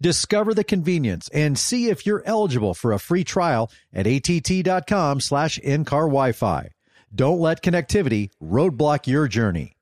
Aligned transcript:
Discover 0.00 0.54
the 0.54 0.64
convenience 0.64 1.28
and 1.32 1.58
see 1.58 1.88
if 1.88 2.06
you're 2.06 2.22
eligible 2.24 2.74
for 2.74 2.92
a 2.92 2.98
free 2.98 3.24
trial 3.24 3.70
at 3.92 4.06
att.com 4.06 5.20
slash 5.20 5.58
in-car 5.58 6.02
Wi-Fi. 6.02 6.70
Don't 7.14 7.40
let 7.40 7.62
connectivity 7.62 8.30
roadblock 8.42 9.06
your 9.06 9.26
journey. 9.26 9.76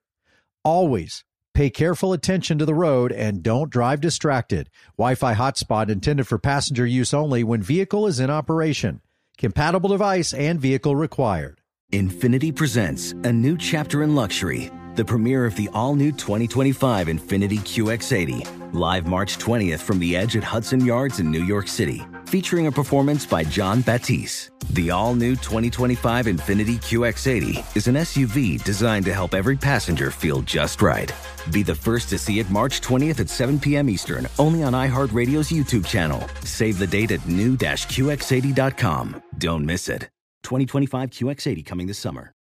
Always 0.63 1.23
pay 1.53 1.69
careful 1.71 2.13
attention 2.13 2.59
to 2.59 2.65
the 2.65 2.75
road 2.75 3.11
and 3.11 3.41
don't 3.41 3.71
drive 3.71 3.99
distracted. 3.99 4.69
Wi-Fi 4.97 5.33
hotspot 5.33 5.89
intended 5.89 6.27
for 6.27 6.37
passenger 6.37 6.85
use 6.85 7.13
only 7.13 7.43
when 7.43 7.61
vehicle 7.61 8.05
is 8.05 8.19
in 8.19 8.29
operation. 8.29 9.01
Compatible 9.37 9.89
device 9.89 10.33
and 10.33 10.59
vehicle 10.59 10.95
required. 10.95 11.61
Infiniti 11.93 12.55
presents 12.55 13.13
a 13.23 13.31
new 13.31 13.57
chapter 13.57 14.03
in 14.03 14.13
luxury, 14.13 14.69
the 14.95 15.05
premiere 15.05 15.45
of 15.45 15.55
the 15.55 15.69
all 15.73 15.95
new 15.95 16.11
2025 16.11 17.07
Infiniti 17.07 17.59
QX80, 17.59 18.56
live 18.73 19.07
March 19.07 19.37
20th 19.37 19.79
from 19.79 19.99
the 19.99 20.15
edge 20.15 20.35
at 20.35 20.43
Hudson 20.43 20.85
Yards 20.85 21.19
in 21.19 21.31
New 21.31 21.43
York 21.43 21.67
City, 21.67 22.01
featuring 22.25 22.67
a 22.67 22.71
performance 22.71 23.25
by 23.25 23.43
Jon 23.43 23.81
Batiste. 23.81 24.51
The 24.71 24.91
all 24.91 25.15
new 25.15 25.35
2025 25.35 26.25
Infiniti 26.25 26.75
QX80 26.75 27.77
is 27.77 27.87
an 27.87 27.95
SUV 27.95 28.63
designed 28.63 29.05
to 29.05 29.13
help 29.13 29.33
every 29.33 29.57
passenger 29.57 30.11
feel 30.11 30.41
just 30.41 30.81
right. 30.81 31.11
Be 31.51 31.63
the 31.63 31.75
first 31.75 32.09
to 32.09 32.17
see 32.17 32.39
it 32.39 32.49
March 32.49 32.81
20th 32.81 33.19
at 33.19 33.29
7 33.29 33.59
p.m. 33.59 33.89
Eastern, 33.89 34.27
only 34.39 34.63
on 34.63 34.73
iHeartRadio's 34.73 35.49
YouTube 35.49 35.85
channel. 35.85 36.27
Save 36.43 36.79
the 36.79 36.87
date 36.87 37.11
at 37.11 37.25
new-QX80.com. 37.27 39.23
Don't 39.37 39.65
miss 39.65 39.87
it. 39.87 40.09
2025 40.43 41.09
QX80 41.09 41.65
coming 41.65 41.87
this 41.87 41.99
summer. 41.99 42.33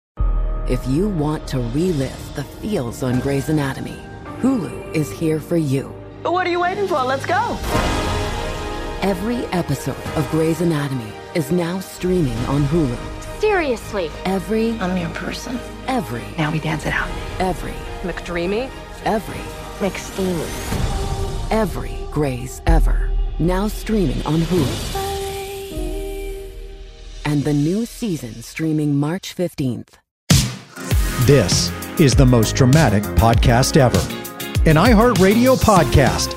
If 0.66 0.86
you 0.88 1.08
want 1.10 1.46
to 1.48 1.58
relive 1.58 2.34
the 2.36 2.44
feels 2.44 3.02
on 3.02 3.20
Grey's 3.20 3.50
Anatomy, 3.50 3.98
Hulu 4.40 4.94
is 4.94 5.10
here 5.10 5.38
for 5.38 5.58
you. 5.58 5.94
What 6.24 6.46
are 6.46 6.50
you 6.50 6.60
waiting 6.60 6.86
for? 6.88 7.02
Let's 7.02 7.26
go. 7.26 7.58
Every 9.02 9.44
episode 9.46 9.96
of 10.16 10.28
Grey's 10.30 10.60
Anatomy 10.60 11.12
is 11.34 11.52
now 11.52 11.80
streaming 11.80 12.36
on 12.46 12.62
Hulu. 12.64 12.96
Seriously. 13.40 14.10
Every, 14.24 14.70
I'm 14.80 14.96
your 14.96 15.10
person. 15.10 15.58
every, 15.86 16.24
Now 16.38 16.50
we 16.50 16.58
dance 16.60 16.86
it 16.86 16.92
out. 16.94 17.08
every, 17.38 17.74
McDreamy? 18.02 18.70
every, 19.04 19.40
McSteamy. 19.86 21.50
every 21.50 21.98
Grey's 22.10 22.62
ever. 22.66 23.10
Now 23.38 23.68
streaming 23.68 24.24
on 24.26 24.40
Hulu. 24.40 24.90
And 27.26 27.44
the 27.44 27.52
new 27.52 27.84
season 27.86 28.42
streaming 28.42 28.94
March 28.96 29.34
15th. 29.36 29.94
This 31.26 31.70
is 32.00 32.14
the 32.14 32.26
most 32.26 32.54
dramatic 32.56 33.02
podcast 33.16 33.76
ever. 33.76 34.23
An 34.66 34.76
iHeartRadio 34.76 35.56
podcast. 35.62 36.34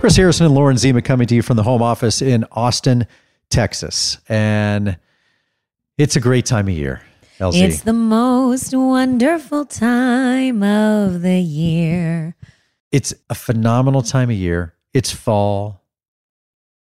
Chris 0.00 0.16
Harrison 0.16 0.46
and 0.46 0.54
Lauren 0.54 0.78
Zima 0.78 1.02
coming 1.02 1.26
to 1.26 1.34
you 1.34 1.42
from 1.42 1.56
the 1.58 1.62
home 1.62 1.82
office 1.82 2.22
in 2.22 2.46
Austin, 2.50 3.06
Texas. 3.50 4.16
And 4.28 4.96
it's 5.98 6.16
a 6.16 6.20
great 6.20 6.46
time 6.46 6.68
of 6.68 6.74
year, 6.74 7.02
LZ. 7.38 7.60
It's 7.60 7.82
the 7.82 7.92
most 7.92 8.74
wonderful 8.74 9.66
time 9.66 10.62
of 10.62 11.20
the 11.20 11.38
year. 11.38 12.34
it's 12.90 13.12
a 13.28 13.34
phenomenal 13.34 14.00
time 14.02 14.30
of 14.30 14.36
year. 14.36 14.74
It's 14.94 15.10
fall. 15.10 15.82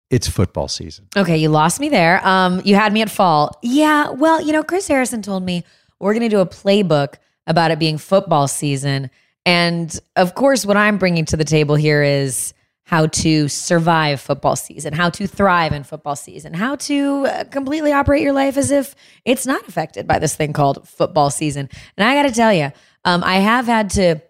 It's 0.10 0.28
football 0.28 0.68
season. 0.68 1.08
Okay, 1.16 1.38
you 1.38 1.48
lost 1.48 1.80
me 1.80 1.88
there. 1.88 2.26
Um, 2.28 2.62
you 2.66 2.76
had 2.76 2.92
me 2.92 3.02
at 3.02 3.10
fall. 3.10 3.58
Yeah, 3.62 4.10
well, 4.10 4.42
you 4.42 4.52
know, 4.52 4.64
Chris 4.64 4.90
Harrison 4.90 5.22
told 5.22 5.44
me 5.44 5.64
we're 6.00 6.14
going 6.14 6.24
to 6.24 6.30
do 6.30 6.42
a 6.42 6.46
playbook 6.46 7.14
about 7.48 7.72
it 7.72 7.80
being 7.80 7.98
football 7.98 8.50
season, 8.50 9.10
and 9.46 9.98
of 10.16 10.36
course, 10.36 10.66
what 10.66 10.78
I'm 10.78 10.98
bringing 10.98 11.26
to 11.26 11.38
the 11.38 11.44
table 11.46 11.76
here 11.76 12.04
is 12.04 12.54
how 12.84 13.08
to 13.08 13.48
survive 13.48 14.20
football 14.20 14.56
season, 14.56 14.94
how 14.94 15.10
to 15.10 15.26
thrive 15.26 15.72
in 15.72 15.84
football 15.84 16.16
season, 16.16 16.54
how 16.54 16.76
to 16.76 17.26
uh, 17.26 17.44
completely 17.46 17.94
operate 17.94 18.22
your 18.22 18.34
life 18.34 18.58
as 18.58 18.70
if 18.70 18.96
it's 19.24 19.46
not 19.46 19.66
affected 19.68 20.06
by 20.08 20.20
this 20.20 20.36
thing 20.36 20.52
called 20.52 20.88
football 20.88 21.30
season. 21.30 21.70
And 21.96 22.08
I 22.08 22.16
got 22.22 22.28
to 22.28 22.36
tell 22.36 22.54
you, 22.54 22.72
um, 23.06 23.24
I 23.24 23.36
have 23.36 23.66
had 23.66 23.92
to 23.92 24.22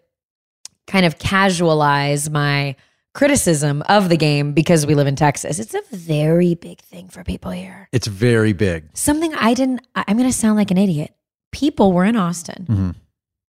kind 0.86 1.06
of 1.06 1.18
casualize 1.18 2.30
my 2.30 2.76
criticism 3.14 3.82
of 3.90 4.10
the 4.10 4.18
game 4.18 4.54
because 4.54 4.86
we 4.86 4.96
live 4.96 5.08
in 5.08 5.16
Texas. 5.16 5.58
It's 5.60 5.74
a 5.74 5.82
very 5.92 6.54
big 6.56 6.80
thing 6.82 7.10
for 7.10 7.24
people 7.24 7.52
here. 7.52 7.90
It's 7.92 8.08
very 8.08 8.54
big. 8.54 8.86
Something 8.96 9.34
I 9.34 9.54
didn't, 9.54 9.82
I'm 9.96 10.18
going 10.18 10.30
to 10.30 10.38
sound 10.38 10.56
like 10.58 10.72
an 10.72 10.78
idiot. 10.78 11.14
People 11.52 11.92
were 11.94 12.06
in 12.06 12.16
Austin. 12.16 12.66
Mhm. 12.70 12.96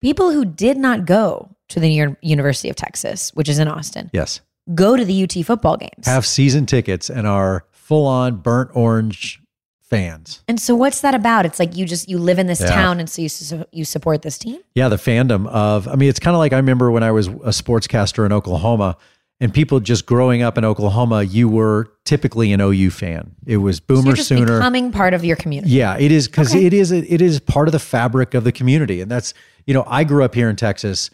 People 0.03 0.33
who 0.33 0.45
did 0.45 0.77
not 0.77 1.07
go 1.07 1.49
to 1.69 1.81
the 1.81 1.89
Uni- 1.89 2.17
University 2.21 2.69
of 2.69 2.77
Texas, 2.77 3.31
which 3.35 3.49
is 3.49 3.59
in 3.59 3.69
Austin, 3.69 4.11
Yes. 4.13 4.41
go 4.75 4.97
to 4.97 5.05
the 5.05 5.23
UT 5.23 5.43
football 5.45 5.77
games. 5.77 6.05
Have 6.07 6.27
season 6.27 6.67
tickets 6.67 7.09
and 7.09 7.27
are 7.27 7.65
full 7.71 8.07
on 8.07 8.37
burnt 8.37 8.71
orange 8.75 9.41
fans. 9.81 10.43
and 10.49 10.59
so 10.59 10.75
what's 10.75 11.03
that 11.03 11.15
about? 11.15 11.45
It's 11.45 11.59
like 11.59 11.77
you 11.77 11.85
just 11.85 12.09
you 12.09 12.17
live 12.19 12.39
in 12.39 12.47
this 12.47 12.61
Yeah. 12.63 12.69
town 12.75 12.99
and 12.99 13.11
so 13.11 13.21
you 13.21 13.29
su- 13.29 13.65
you 13.73 13.85
support 13.85 14.23
this 14.23 14.39
team? 14.39 14.59
Yeah, 14.75 14.89
the 14.89 14.97
fandom 14.97 15.47
of, 15.49 15.87
I 15.87 15.97
mean, 15.97 16.09
it's 16.09 16.19
kind 16.19 16.34
of 16.34 16.39
like 16.39 16.55
I 16.55 16.57
remember 16.57 16.91
when 16.91 17.03
I 17.03 17.11
was 17.11 17.27
a 17.27 17.51
sportscaster 17.53 18.25
in 18.25 18.33
Oklahoma 18.33 18.97
and 19.39 19.53
people 19.53 19.81
just 19.81 20.07
growing 20.07 20.41
up 20.41 20.57
in 20.57 20.65
Oklahoma, 20.65 21.25
you 21.25 21.47
were 21.47 21.91
typically 22.07 22.53
an 22.55 22.61
OU 22.63 22.89
fan. 22.91 23.33
It 23.45 23.59
was 23.59 23.77
So 23.79 23.83
Boomer 23.89 24.13
just 24.15 24.29
Sooner. 24.29 24.57
becoming 24.57 24.93
part 24.93 25.13
of 25.13 25.27
your 25.27 25.37
community. 25.37 25.75
Yeah, 25.75 25.99
it 25.99 26.11
is 26.11 26.27
because 26.27 26.55
Okay. 26.55 26.65
it 26.65 26.73
is 26.73 26.91
it 26.91 27.21
is 27.21 27.39
part 27.41 27.69
of 27.69 27.73
the 27.73 27.79
fabric 27.79 28.33
of 28.33 28.45
the 28.45 28.53
community, 28.53 29.03
and 29.03 29.11
that's 29.11 29.34
you 29.67 29.75
know 29.75 29.84
I 29.87 30.05
grew 30.05 30.25
up 30.25 30.34
here 30.34 30.49
in 30.50 30.56
Texas, 30.56 31.11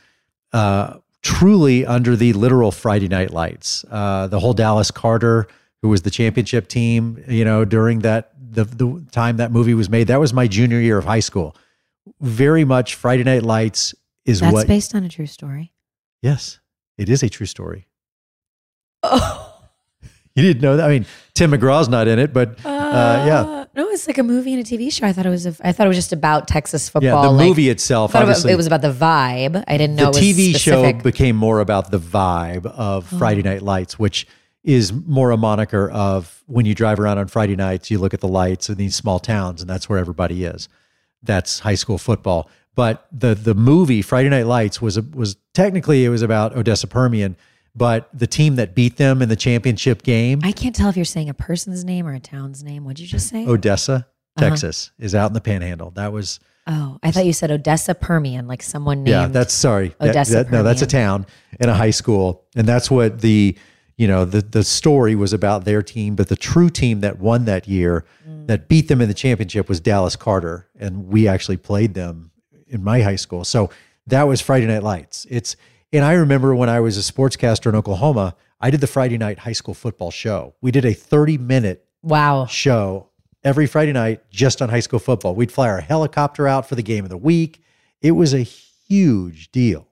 uh, 0.53 0.98
truly 1.22 1.84
under 1.86 2.16
the 2.16 2.32
literal 2.32 2.70
Friday 2.72 3.09
Night 3.09 3.31
Lights. 3.31 3.84
Uh, 3.91 4.26
the 4.28 4.41
whole 4.41 4.54
Dallas 4.54 4.91
Carter, 4.91 5.47
who 5.82 5.88
was 5.88 6.03
the 6.03 6.10
championship 6.10 6.69
team, 6.69 7.22
you 7.28 7.44
know, 7.44 7.64
during 7.64 8.00
that 8.00 8.32
the 8.50 8.64
the 8.64 9.04
time 9.12 9.37
that 9.38 9.53
movie 9.53 9.75
was 9.75 9.88
made, 9.91 10.06
that 10.08 10.20
was 10.20 10.32
my 10.32 10.47
junior 10.48 10.81
year 10.81 10.98
of 10.98 11.04
high 11.04 11.20
school. 11.20 11.54
Very 12.20 12.64
much 12.64 12.94
Friday 12.94 13.25
Night 13.25 13.42
Lights 13.42 13.94
is 14.25 14.41
That's 14.41 14.53
what. 14.53 14.66
based 14.66 14.94
on 14.94 15.04
a 15.04 15.08
true 15.08 15.26
story. 15.26 15.72
yes, 16.22 16.58
it 16.97 17.08
is 17.08 17.22
a 17.22 17.28
true 17.28 17.47
story. 17.47 17.87
Oh. 19.03 19.47
You 20.34 20.42
didn't 20.42 20.62
know 20.62 20.76
that? 20.76 20.86
I 20.86 20.88
mean, 20.88 21.06
Tim 21.34 21.50
McGraw's 21.50 21.88
not 21.88 22.06
in 22.08 22.18
it, 22.18 22.32
but 22.32 22.64
uh, 22.64 23.24
yeah. 23.26 23.64
No, 23.74 23.88
it's 23.90 24.06
like 24.06 24.18
a 24.18 24.22
movie 24.22 24.54
and 24.54 24.60
a 24.60 24.64
TV 24.64 24.92
show. 24.92 25.06
I 25.06 25.12
thought 25.12 25.26
it 25.26 25.30
was. 25.30 25.46
A, 25.46 25.54
I 25.62 25.72
thought 25.72 25.86
it 25.86 25.88
was 25.88 25.96
just 25.96 26.12
about 26.12 26.48
Texas 26.48 26.88
football. 26.88 27.22
Yeah, 27.22 27.28
the 27.28 27.30
like- 27.32 27.48
movie 27.48 27.68
itself, 27.68 28.10
I 28.10 28.12
thought 28.12 28.22
it 28.22 28.26
was- 28.28 28.36
obviously, 28.38 28.52
it 28.52 28.56
was 28.56 28.66
about 28.66 28.82
the 28.82 28.92
vibe. 28.92 29.64
I 29.66 29.76
didn't 29.76 29.96
know 29.96 30.10
the 30.12 30.18
it 30.18 30.22
was 30.22 30.36
TV 30.38 30.50
specific. 30.50 30.96
show 30.96 31.02
became 31.02 31.36
more 31.36 31.60
about 31.60 31.90
the 31.90 31.98
vibe 31.98 32.66
of 32.66 33.06
Friday 33.06 33.42
Night 33.42 33.62
Lights, 33.62 33.98
which 33.98 34.26
is 34.64 34.92
more 34.92 35.30
a 35.30 35.36
moniker 35.36 35.90
of 35.90 36.42
when 36.46 36.66
you 36.66 36.74
drive 36.74 36.98
around 37.00 37.18
on 37.18 37.26
Friday 37.28 37.56
nights, 37.56 37.90
you 37.90 37.98
look 37.98 38.12
at 38.14 38.20
the 38.20 38.28
lights 38.28 38.68
in 38.68 38.76
these 38.76 38.94
small 38.94 39.18
towns, 39.18 39.60
and 39.60 39.70
that's 39.70 39.88
where 39.88 39.98
everybody 39.98 40.44
is. 40.44 40.68
That's 41.22 41.60
high 41.60 41.74
school 41.76 41.98
football. 41.98 42.50
But 42.74 43.06
the 43.12 43.34
the 43.34 43.54
movie 43.54 44.02
Friday 44.02 44.28
Night 44.28 44.46
Lights 44.46 44.80
was 44.80 44.96
a, 44.96 45.02
was 45.02 45.36
technically 45.52 46.04
it 46.04 46.10
was 46.10 46.22
about 46.22 46.56
Odessa 46.56 46.86
Permian, 46.86 47.36
but 47.78 48.08
the 48.12 48.26
team 48.26 48.56
that 48.56 48.74
beat 48.74 48.96
them 48.96 49.22
in 49.22 49.28
the 49.28 49.36
championship 49.36 50.02
game, 50.02 50.40
I 50.42 50.52
can't 50.52 50.74
tell 50.74 50.88
if 50.88 50.96
you're 50.96 51.04
saying 51.04 51.28
a 51.28 51.34
person's 51.34 51.84
name 51.84 52.06
or 52.06 52.12
a 52.14 52.20
town's 52.20 52.62
name. 52.62 52.84
What'd 52.84 52.98
you 53.00 53.06
just 53.06 53.28
say? 53.28 53.46
Odessa, 53.46 54.06
Uh-huh. 54.36 54.48
Texas, 54.50 54.90
is 54.98 55.14
out 55.14 55.30
in 55.30 55.34
the 55.34 55.40
Panhandle. 55.40 55.90
That 55.92 56.12
was 56.12 56.40
Oh, 56.70 56.98
I 57.02 57.10
thought 57.12 57.25
you 57.25 57.32
said 57.32 57.50
Odessa 57.50 57.94
Permian, 57.94 58.46
like 58.46 58.62
someone 58.62 58.98
named. 58.98 59.08
Yeah, 59.08 59.26
that's 59.28 59.54
sorry. 59.54 59.94
Odessa 60.02 60.32
that- 60.44 60.50
no, 60.52 60.62
that's 60.62 60.82
a 60.82 60.86
town 60.86 61.25
and 61.58 61.70
a 61.70 61.75
high 61.75 61.92
school, 61.92 62.44
and 62.54 62.69
that's 62.69 62.90
what 62.90 63.20
the 63.22 63.56
you 63.96 64.06
know 64.06 64.24
the 64.26 64.42
the 64.42 64.62
story 64.62 65.14
was 65.14 65.32
about 65.32 65.64
their 65.64 65.82
team. 65.82 66.14
But 66.14 66.28
the 66.28 66.36
true 66.36 66.69
team 66.69 67.00
that 67.00 67.19
won 67.19 67.46
that 67.46 67.66
year, 67.69 68.04
Mm. 68.28 68.46
that 68.48 68.69
beat 68.69 68.88
them 68.88 69.00
in 69.00 69.08
the 69.08 69.14
championship, 69.14 69.66
was 69.69 69.81
Dallas 69.81 70.14
Carter, 70.14 70.66
and 70.78 71.06
we 71.08 71.26
actually 71.26 71.56
played 71.56 71.94
them 71.94 72.32
in 72.69 72.84
my 72.84 73.00
high 73.00 73.16
school. 73.16 73.44
So 73.44 73.70
that 74.06 74.24
was 74.28 74.42
Friday 74.42 74.66
Night 74.66 74.82
Lights. 74.82 75.26
It's 75.31 75.56
and 75.93 76.05
I 76.05 76.14
remember 76.14 76.55
when 76.55 76.69
I 76.69 76.81
was 76.81 76.96
a 76.96 77.12
sportscaster 77.12 77.67
in 77.67 77.75
Oklahoma, 77.75 78.37
I 78.61 78.70
did 78.70 78.81
the 78.81 78.87
Friday 78.87 79.19
night 79.19 79.40
high 79.40 79.52
school 79.52 79.75
football 79.75 80.11
show. 80.11 80.55
We 80.61 80.70
did 80.70 80.85
a 80.85 80.93
thirty 80.93 81.38
minute 81.38 81.87
wow. 82.02 82.46
show 82.46 83.08
every 83.44 83.67
Friday 83.67 83.93
night 83.93 84.29
just 84.31 84.61
on 84.61 84.69
high 84.69 84.81
school 84.81 84.99
football. 84.99 85.35
We'd 85.35 85.52
fly 85.52 85.69
our 85.69 85.81
helicopter 85.81 86.46
out 86.46 86.69
for 86.69 86.75
the 86.75 86.82
game 86.82 87.05
of 87.05 87.11
the 87.11 87.17
week. 87.17 87.62
It 88.00 88.12
was 88.12 88.35
a 88.35 88.43
huge 88.43 89.50
deal. 89.50 89.88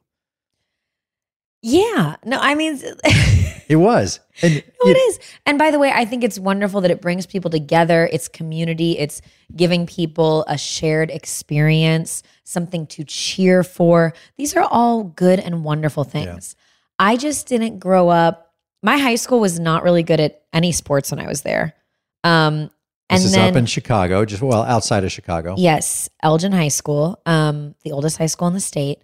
Yeah. 1.63 2.17
No, 2.25 2.39
I 2.41 2.55
mean, 2.55 2.81
It 3.69 3.77
was. 3.77 4.21
And 4.43 4.55
No, 4.55 4.91
it 4.91 4.97
is. 4.97 5.19
And 5.45 5.59
by 5.59 5.71
the 5.71 5.79
way, 5.79 5.91
I 5.93 6.05
think 6.05 6.23
it's 6.23 6.39
wonderful 6.39 6.81
that 6.83 6.91
it 6.91 7.01
brings 7.01 7.27
people 7.27 7.51
together. 7.51 8.09
It's 8.13 8.29
community. 8.29 8.99
It's 8.99 9.21
giving 9.55 9.87
people 9.87 10.45
a 10.47 10.57
shared 10.57 11.11
experience, 11.11 12.23
something 12.45 12.87
to 12.89 13.05
cheer 13.05 13.65
for. 13.65 14.15
These 14.37 14.57
are 14.57 14.67
all 14.71 15.05
good 15.05 15.41
and 15.41 15.65
wonderful 15.65 16.05
things. 16.05 16.55
I 16.99 17.17
just 17.17 17.49
didn't 17.49 17.79
grow 17.79 18.09
up. 18.09 18.55
My 18.83 18.99
high 18.99 19.17
school 19.17 19.41
was 19.41 19.59
not 19.59 19.83
really 19.83 20.03
good 20.03 20.21
at 20.21 20.43
any 20.53 20.73
sports 20.73 21.11
when 21.11 21.21
I 21.21 21.27
was 21.27 21.43
there. 21.43 21.75
Um, 22.23 22.71
and 23.09 23.19
this 23.19 23.27
is 23.27 23.33
then, 23.33 23.51
up 23.51 23.57
in 23.57 23.67
Chicago, 23.67 24.25
just 24.25 24.43
well 24.43 24.63
outside 24.63 25.05
of 25.05 25.13
Chicago. 25.13 25.55
Yes, 25.57 26.09
Elgin 26.23 26.53
High 26.53 26.69
School, 26.69 27.21
um, 27.25 27.75
the 27.85 27.93
oldest 27.93 28.19
high 28.19 28.27
school 28.27 28.49
in 28.49 28.55
the 28.55 28.61
state. 28.61 29.01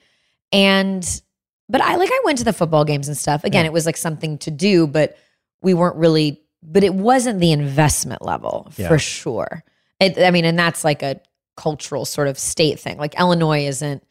And 0.53 1.05
but 1.73 1.81
I 1.81 1.97
like 1.97 2.11
I 2.13 2.21
went 2.25 2.39
to 2.39 2.45
the 2.45 2.53
football 2.53 2.85
games 2.85 3.09
and 3.09 3.17
stuff. 3.17 3.43
Again, 3.43 3.65
Yeah. 3.65 3.71
it 3.71 3.73
was 3.73 3.87
like 3.87 3.97
something 3.97 4.39
to 4.39 4.51
do, 4.53 4.87
but 4.87 5.17
we 5.63 5.75
weren't 5.75 5.97
really 5.97 6.39
but 6.65 6.85
it 6.85 6.95
wasn't 6.95 7.41
the 7.41 7.51
investment 7.51 8.25
level 8.25 8.71
Yeah. 8.77 8.87
for 8.87 8.97
sure. 8.99 9.65
It, 9.99 10.17
I 10.19 10.31
mean, 10.31 10.45
and 10.45 10.57
that's 10.57 10.85
like 10.85 11.03
a 11.03 11.21
cultural 11.57 12.05
sort 12.05 12.29
of 12.29 12.39
state 12.39 12.79
thing. 12.79 12.99
Like 12.99 13.19
Illinois 13.19 13.67
isn't 13.67 14.03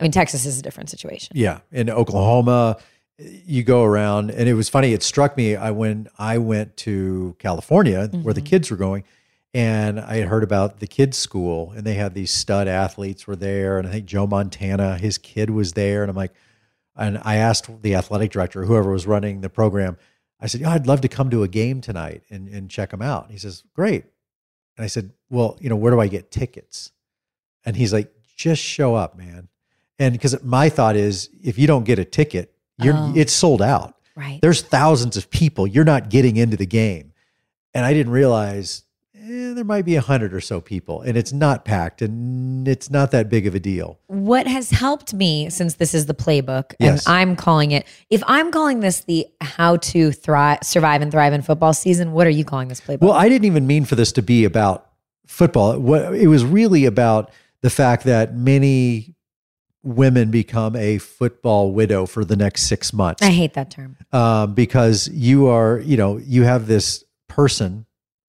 I 0.00 0.04
mean, 0.04 0.12
Texas 0.12 0.46
is 0.46 0.58
a 0.58 0.62
different 0.62 0.88
situation. 0.90 1.36
Yeah, 1.36 1.58
in 1.72 1.90
Oklahoma, 1.90 2.76
you 3.18 3.64
go 3.64 3.82
around, 3.82 4.30
and 4.30 4.48
it 4.48 4.54
was 4.54 4.68
funny. 4.68 4.92
It 4.92 5.02
struck 5.02 5.36
me. 5.36 5.56
I 5.56 5.72
when 5.72 6.06
I 6.18 6.38
went 6.38 6.76
to 6.78 7.34
California, 7.40 8.06
where 8.22 8.32
the 8.32 8.40
Mhm. 8.40 8.46
kids 8.46 8.70
were 8.70 8.76
going, 8.76 9.02
and 9.52 9.98
I 9.98 10.18
had 10.18 10.28
heard 10.28 10.44
about 10.44 10.78
the 10.78 10.86
kids' 10.86 11.18
school, 11.18 11.72
and 11.76 11.84
they 11.84 11.94
had 11.94 12.14
these 12.14 12.30
stud 12.30 12.68
athletes 12.68 13.26
were 13.26 13.34
there, 13.34 13.76
and 13.78 13.88
I 13.88 13.90
think 13.90 14.06
Joe 14.06 14.26
Montana, 14.28 14.96
his 14.98 15.18
kid 15.18 15.50
was 15.50 15.72
there, 15.72 16.02
and 16.04 16.10
I'm 16.10 16.16
like, 16.16 16.32
and 16.98 17.20
I 17.24 17.36
asked 17.36 17.82
the 17.82 17.94
athletic 17.94 18.30
director, 18.32 18.64
whoever 18.64 18.90
was 18.90 19.06
running 19.06 19.40
the 19.40 19.48
program, 19.48 19.96
I 20.40 20.46
said, 20.46 20.60
"Yeah, 20.60 20.70
I'd 20.70 20.86
love 20.86 21.00
to 21.02 21.08
come 21.08 21.30
to 21.30 21.42
a 21.42 21.48
game 21.48 21.80
tonight 21.80 22.22
and 22.30 22.48
and 22.48 22.68
check 22.70 22.90
them 22.90 23.02
out." 23.02 23.24
And 23.24 23.32
he 23.32 23.38
says, 23.38 23.62
"Great," 23.74 24.04
and 24.76 24.84
I 24.84 24.88
said, 24.88 25.12
"Well, 25.30 25.56
you 25.60 25.68
know, 25.68 25.76
where 25.76 25.92
do 25.92 26.00
I 26.00 26.08
get 26.08 26.30
tickets?" 26.30 26.92
And 27.64 27.76
he's 27.76 27.92
like, 27.92 28.12
"Just 28.36 28.62
show 28.62 28.94
up, 28.94 29.16
man." 29.16 29.48
And 29.98 30.12
because 30.12 30.42
my 30.44 30.68
thought 30.68 30.94
is, 30.96 31.28
if 31.42 31.58
you 31.58 31.66
don't 31.66 31.84
get 31.84 31.98
a 31.98 32.04
ticket, 32.04 32.54
you're 32.78 32.94
Oh. 32.94 33.12
it's 33.16 33.32
sold 33.32 33.60
out. 33.62 33.96
Right. 34.14 34.40
There's 34.40 34.62
thousands 34.62 35.16
of 35.16 35.30
people. 35.30 35.66
You're 35.66 35.84
not 35.84 36.08
getting 36.10 36.36
into 36.36 36.56
the 36.56 36.66
game. 36.66 37.12
And 37.74 37.84
I 37.84 37.92
didn't 37.92 38.12
realize 38.12 38.84
eh, 39.28 39.52
there 39.54 39.64
might 39.64 39.84
be 39.84 39.94
a 39.96 40.00
hundred 40.00 40.32
or 40.34 40.40
so 40.40 40.60
people, 40.60 41.00
and 41.02 41.16
it's 41.16 41.32
not 41.32 41.64
packed, 41.64 42.02
and 42.02 42.66
it's 42.66 42.90
not 42.90 43.10
that 43.12 43.28
big 43.28 43.46
of 43.46 43.54
a 43.54 43.60
deal. 43.60 43.98
what 44.06 44.46
has 44.46 44.70
helped 44.70 45.14
me 45.14 45.48
since 45.50 45.74
this 45.74 45.94
is 45.94 46.06
the 46.06 46.14
playbook 46.14 46.74
Yes. 46.80 47.06
and 47.06 47.14
i'm 47.14 47.36
calling 47.36 47.70
it 47.72 47.86
if 48.10 48.22
i'm 48.26 48.50
calling 48.50 48.80
this 48.80 49.00
the 49.00 49.26
how 49.40 49.76
to 49.76 50.12
thrive 50.12 50.58
survive 50.62 51.02
and 51.02 51.10
thrive 51.12 51.32
in 51.32 51.42
football 51.42 51.72
season 51.72 52.12
what 52.12 52.26
are 52.26 52.30
you 52.30 52.44
calling 52.44 52.68
this 52.68 52.80
playbook 52.80 53.00
Well, 53.00 53.12
I 53.12 53.28
didn't 53.28 53.44
even 53.46 53.66
mean 53.66 53.84
for 53.84 53.94
this 53.94 54.12
to 54.12 54.22
be 54.22 54.44
about 54.44 54.86
football. 55.26 55.78
What 55.78 56.14
it 56.14 56.26
was 56.28 56.44
really 56.44 56.84
about 56.84 57.30
the 57.60 57.70
fact 57.70 58.04
that 58.04 58.34
many 58.36 59.14
women 59.82 60.30
become 60.30 60.74
a 60.76 60.98
football 60.98 61.72
widow 61.72 62.06
for 62.06 62.24
the 62.24 62.36
next 62.36 62.62
six 62.62 62.92
months. 62.92 63.22
i 63.22 63.30
hate 63.30 63.54
that 63.54 63.70
term 63.70 63.96
um, 64.12 64.54
because 64.54 65.08
you 65.08 65.46
are, 65.46 65.78
you 65.80 65.96
know, 65.96 66.16
you 66.18 66.42
have 66.44 66.66
this 66.66 67.04
person 67.28 67.86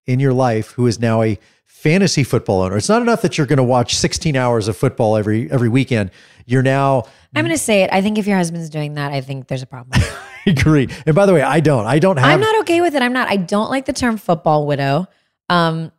in 0.09 0.19
your 0.19 0.33
life 0.33 0.71
who 0.71 0.87
is 0.87 0.99
now 0.99 1.21
a 1.21 1.37
fantasy 1.65 2.23
football 2.23 2.61
owner. 2.61 2.75
It's 2.77 2.89
not 2.89 3.01
enough 3.01 3.21
that 3.21 3.37
you're 3.37 3.47
going 3.47 3.57
to 3.57 3.63
watch 3.63 3.95
16 3.95 4.35
hours 4.35 4.67
of 4.67 4.75
football 4.75 5.15
every 5.15 5.49
every 5.51 5.69
weekend. 5.69 6.11
You're 6.45 6.63
now 6.63 7.03
i'm 7.35 7.45
going 7.45 7.55
to 7.55 7.61
say 7.61 7.83
it 7.83 7.91
i 7.93 8.01
think 8.01 8.17
if 8.17 8.25
your 8.25 8.37
husband's 8.37 8.71
doing 8.71 8.95
that 8.95 9.11
i 9.11 9.21
think 9.21 9.47
there's 9.47 9.61
a 9.61 9.67
problem 9.67 10.01
I 10.01 10.49
agree. 10.49 10.89
And 11.05 11.15
by 11.15 11.27
the 11.27 11.33
way, 11.33 11.43
I 11.43 11.59
don't. 11.59 11.85
I 11.85 11.99
don't 11.99 12.17
have. 12.17 12.25
i'm 12.27 12.41
not 12.41 12.59
okay 12.61 12.81
with 12.81 12.95
it 12.95 13.03
i'm 13.03 13.13
not 13.13 13.29
i 13.29 13.37
don't 13.37 13.69
like 13.69 13.85
the 13.85 13.93
term 13.93 14.17
football 14.17 14.65
widow 14.65 15.05
um 15.49 15.91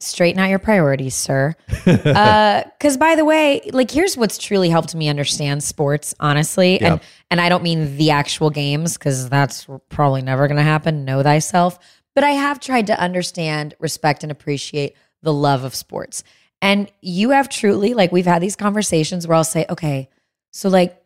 straighten 0.00 0.40
out 0.40 0.48
your 0.48 0.58
priorities 0.58 1.14
sir 1.14 1.54
uh 1.86 2.62
because 2.78 2.96
by 2.96 3.14
the 3.14 3.24
way 3.24 3.60
like 3.72 3.90
here's 3.90 4.16
what's 4.16 4.38
truly 4.38 4.68
helped 4.70 4.94
me 4.94 5.08
understand 5.08 5.62
sports 5.62 6.14
honestly 6.18 6.80
and 6.80 7.00
and 7.30 7.40
i 7.40 7.48
don't 7.48 7.62
mean 7.62 7.96
the 7.98 8.10
actual 8.10 8.50
games 8.50 8.96
because 8.96 9.28
that's 9.28 9.66
probably 9.90 10.22
never 10.22 10.48
going 10.48 10.56
to 10.56 10.62
happen 10.62 11.04
know 11.04 11.22
thyself 11.22 11.78
but 12.14 12.24
i 12.24 12.30
have 12.30 12.60
tried 12.60 12.86
to 12.86 12.98
understand 13.00 13.74
respect 13.78 14.22
and 14.22 14.30
appreciate 14.32 14.94
the 15.22 15.32
love 15.32 15.62
of 15.64 15.74
sports. 15.74 16.24
And 16.60 16.90
you 17.00 17.30
have 17.30 17.48
truly 17.48 17.94
like 17.94 18.12
we've 18.12 18.26
had 18.26 18.42
these 18.42 18.56
conversations 18.56 19.26
where 19.26 19.36
i'll 19.36 19.44
say 19.44 19.66
okay 19.70 20.08
so 20.52 20.68
like 20.68 20.98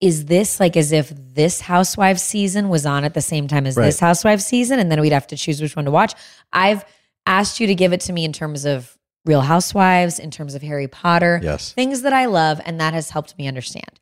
is 0.00 0.26
this 0.26 0.60
like 0.60 0.76
as 0.76 0.92
if 0.92 1.12
this 1.34 1.60
housewives 1.60 2.22
season 2.22 2.68
was 2.68 2.86
on 2.86 3.04
at 3.04 3.14
the 3.14 3.20
same 3.20 3.48
time 3.48 3.66
as 3.66 3.76
Right. 3.76 3.86
this 3.86 3.98
housewives 3.98 4.46
season? 4.46 4.78
And 4.78 4.92
then 4.92 5.00
we'd 5.00 5.12
have 5.12 5.26
to 5.28 5.36
choose 5.36 5.60
which 5.60 5.74
one 5.74 5.86
to 5.86 5.90
watch. 5.90 6.14
I've 6.52 6.84
asked 7.26 7.58
you 7.58 7.66
to 7.66 7.74
give 7.74 7.92
it 7.92 8.00
to 8.02 8.12
me 8.12 8.24
in 8.24 8.32
terms 8.32 8.64
of 8.64 8.96
real 9.24 9.40
housewives 9.40 10.18
in 10.20 10.30
terms 10.30 10.54
of 10.54 10.62
harry 10.62 10.86
potter 10.88 11.40
Yes. 11.42 11.72
things 11.72 12.02
that 12.02 12.12
i 12.12 12.26
love 12.26 12.60
and 12.64 12.80
that 12.80 12.94
has 12.94 13.10
helped 13.10 13.36
me 13.38 13.48
understand. 13.48 13.98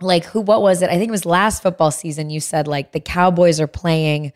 Like 0.00 0.24
who 0.26 0.40
what 0.40 0.60
was 0.62 0.82
it? 0.82 0.90
I 0.90 0.94
think 0.98 1.08
it 1.08 1.12
was 1.12 1.24
last 1.24 1.62
football 1.62 1.90
season 1.92 2.28
you 2.30 2.40
said 2.40 2.66
like 2.66 2.92
the 2.92 3.00
cowboys 3.00 3.60
are 3.60 3.68
playing 3.68 4.32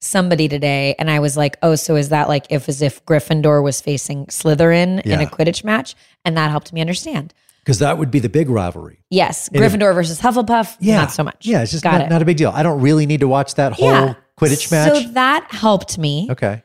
somebody 0.00 0.48
today 0.48 0.94
and 0.98 1.10
i 1.10 1.18
was 1.20 1.36
like 1.36 1.56
oh 1.62 1.74
so 1.74 1.94
is 1.96 2.08
that 2.08 2.28
like 2.28 2.46
if 2.50 2.68
as 2.68 2.80
if 2.80 3.04
gryffindor 3.04 3.62
was 3.62 3.80
facing 3.80 4.24
slytherin 4.26 5.00
in 5.04 5.20
a 5.20 5.26
quidditch 5.26 5.62
match 5.62 5.94
and 6.24 6.36
that 6.36 6.50
helped 6.50 6.72
me 6.72 6.80
understand 6.80 7.34
Because 7.62 7.80
that 7.80 7.98
would 7.98 8.10
be 8.10 8.18
the 8.18 8.30
big 8.30 8.48
rivalry. 8.48 9.02
yes 9.10 9.48
And 9.48 9.62
if- 9.62 9.72
gryffindor 9.72 9.94
versus 9.94 10.20
hufflepuff 10.20 10.76
Yeah. 10.80 10.96
not 11.02 11.12
so 11.12 11.22
much 11.22 11.44
Yeah, 11.46 11.60
it's 11.62 11.70
just 11.72 11.84
Got 11.84 11.92
not, 11.92 12.00
it. 12.02 12.08
not 12.10 12.22
a 12.22 12.24
big 12.24 12.38
deal. 12.38 12.50
I 12.54 12.62
don't 12.62 12.80
really 12.80 13.04
need 13.04 13.20
to 13.20 13.28
watch 13.28 13.54
that 13.56 13.72
whole 13.74 14.16
Quidditch 14.38 14.70
match. 14.72 15.04
so 15.04 15.08
that 15.12 15.46
helped 15.50 15.98
me 15.98 16.28
okay. 16.30 16.62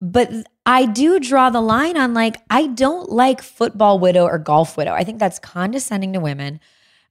but 0.00 0.30
I 0.66 0.86
do 0.86 1.20
draw 1.20 1.50
the 1.50 1.60
line 1.60 1.96
on 1.96 2.12
like 2.14 2.36
I 2.50 2.66
don't 2.66 3.08
like 3.10 3.40
football 3.40 3.98
widow 4.00 4.24
or 4.24 4.38
golf 4.38 4.76
widow. 4.76 4.92
I 4.94 5.04
think 5.04 5.18
that's 5.20 5.38
condescending 5.38 6.12
to 6.14 6.20
women. 6.20 6.58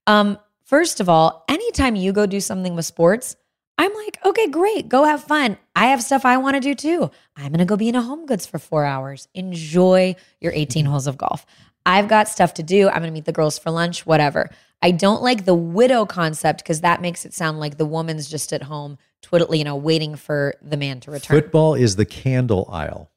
Um, 0.08 0.38
first 0.66 1.00
of 1.00 1.08
all, 1.08 1.46
anytime 1.48 1.96
you 1.96 2.12
go 2.12 2.26
do 2.26 2.40
something 2.42 2.76
with 2.76 2.86
sports, 2.86 3.36
I'm 3.78 3.94
like, 3.94 4.20
okay, 4.24 4.48
great, 4.48 4.88
go 4.88 5.04
have 5.04 5.24
fun. 5.24 5.58
I 5.76 5.88
have 5.88 6.04
stuff 6.04 6.26
I 6.26 6.38
want 6.38 6.56
to 6.56 6.60
do 6.60 6.76
too. 6.76 7.12
I'm 7.36 7.52
gonna 7.52 7.66
go 7.66 7.76
be 7.76 7.90
in 7.90 7.96
a 7.96 8.02
home 8.02 8.26
goods 8.26 8.46
for 8.46 8.60
four 8.60 8.86
hours. 8.86 9.28
Enjoy 9.34 10.16
your 10.40 10.54
18 10.54 10.84
mm-hmm. 10.84 10.92
holes 10.92 11.08
of 11.08 11.18
golf. 11.18 11.46
I've 11.86 12.08
got 12.08 12.30
stuff 12.30 12.54
to 12.56 12.64
do. 12.64 12.88
I'm 12.88 13.02
gonna 13.02 13.12
meet 13.12 13.26
the 13.26 13.32
girls 13.32 13.58
for 13.58 13.72
lunch, 13.72 14.06
whatever. 14.06 14.50
I 14.82 14.92
don't 14.92 15.24
like 15.24 15.46
the 15.46 15.56
widow 15.56 16.06
concept 16.06 16.60
because 16.62 16.82
that 16.82 17.02
makes 17.02 17.26
it 17.26 17.34
sound 17.34 17.60
like 17.60 17.78
the 17.78 17.86
woman's 17.86 18.30
just 18.30 18.54
at 18.54 18.64
home, 18.64 18.98
twiddling, 19.22 19.60
you 19.60 19.66
know, 19.66 19.76
waiting 19.76 20.16
for 20.16 20.56
the 20.62 20.78
man 20.78 21.00
to 21.02 21.12
return. 21.12 21.42
Football 21.42 21.74
is 21.74 21.96
the 21.96 22.06
candle 22.06 22.68
aisle 22.72 23.10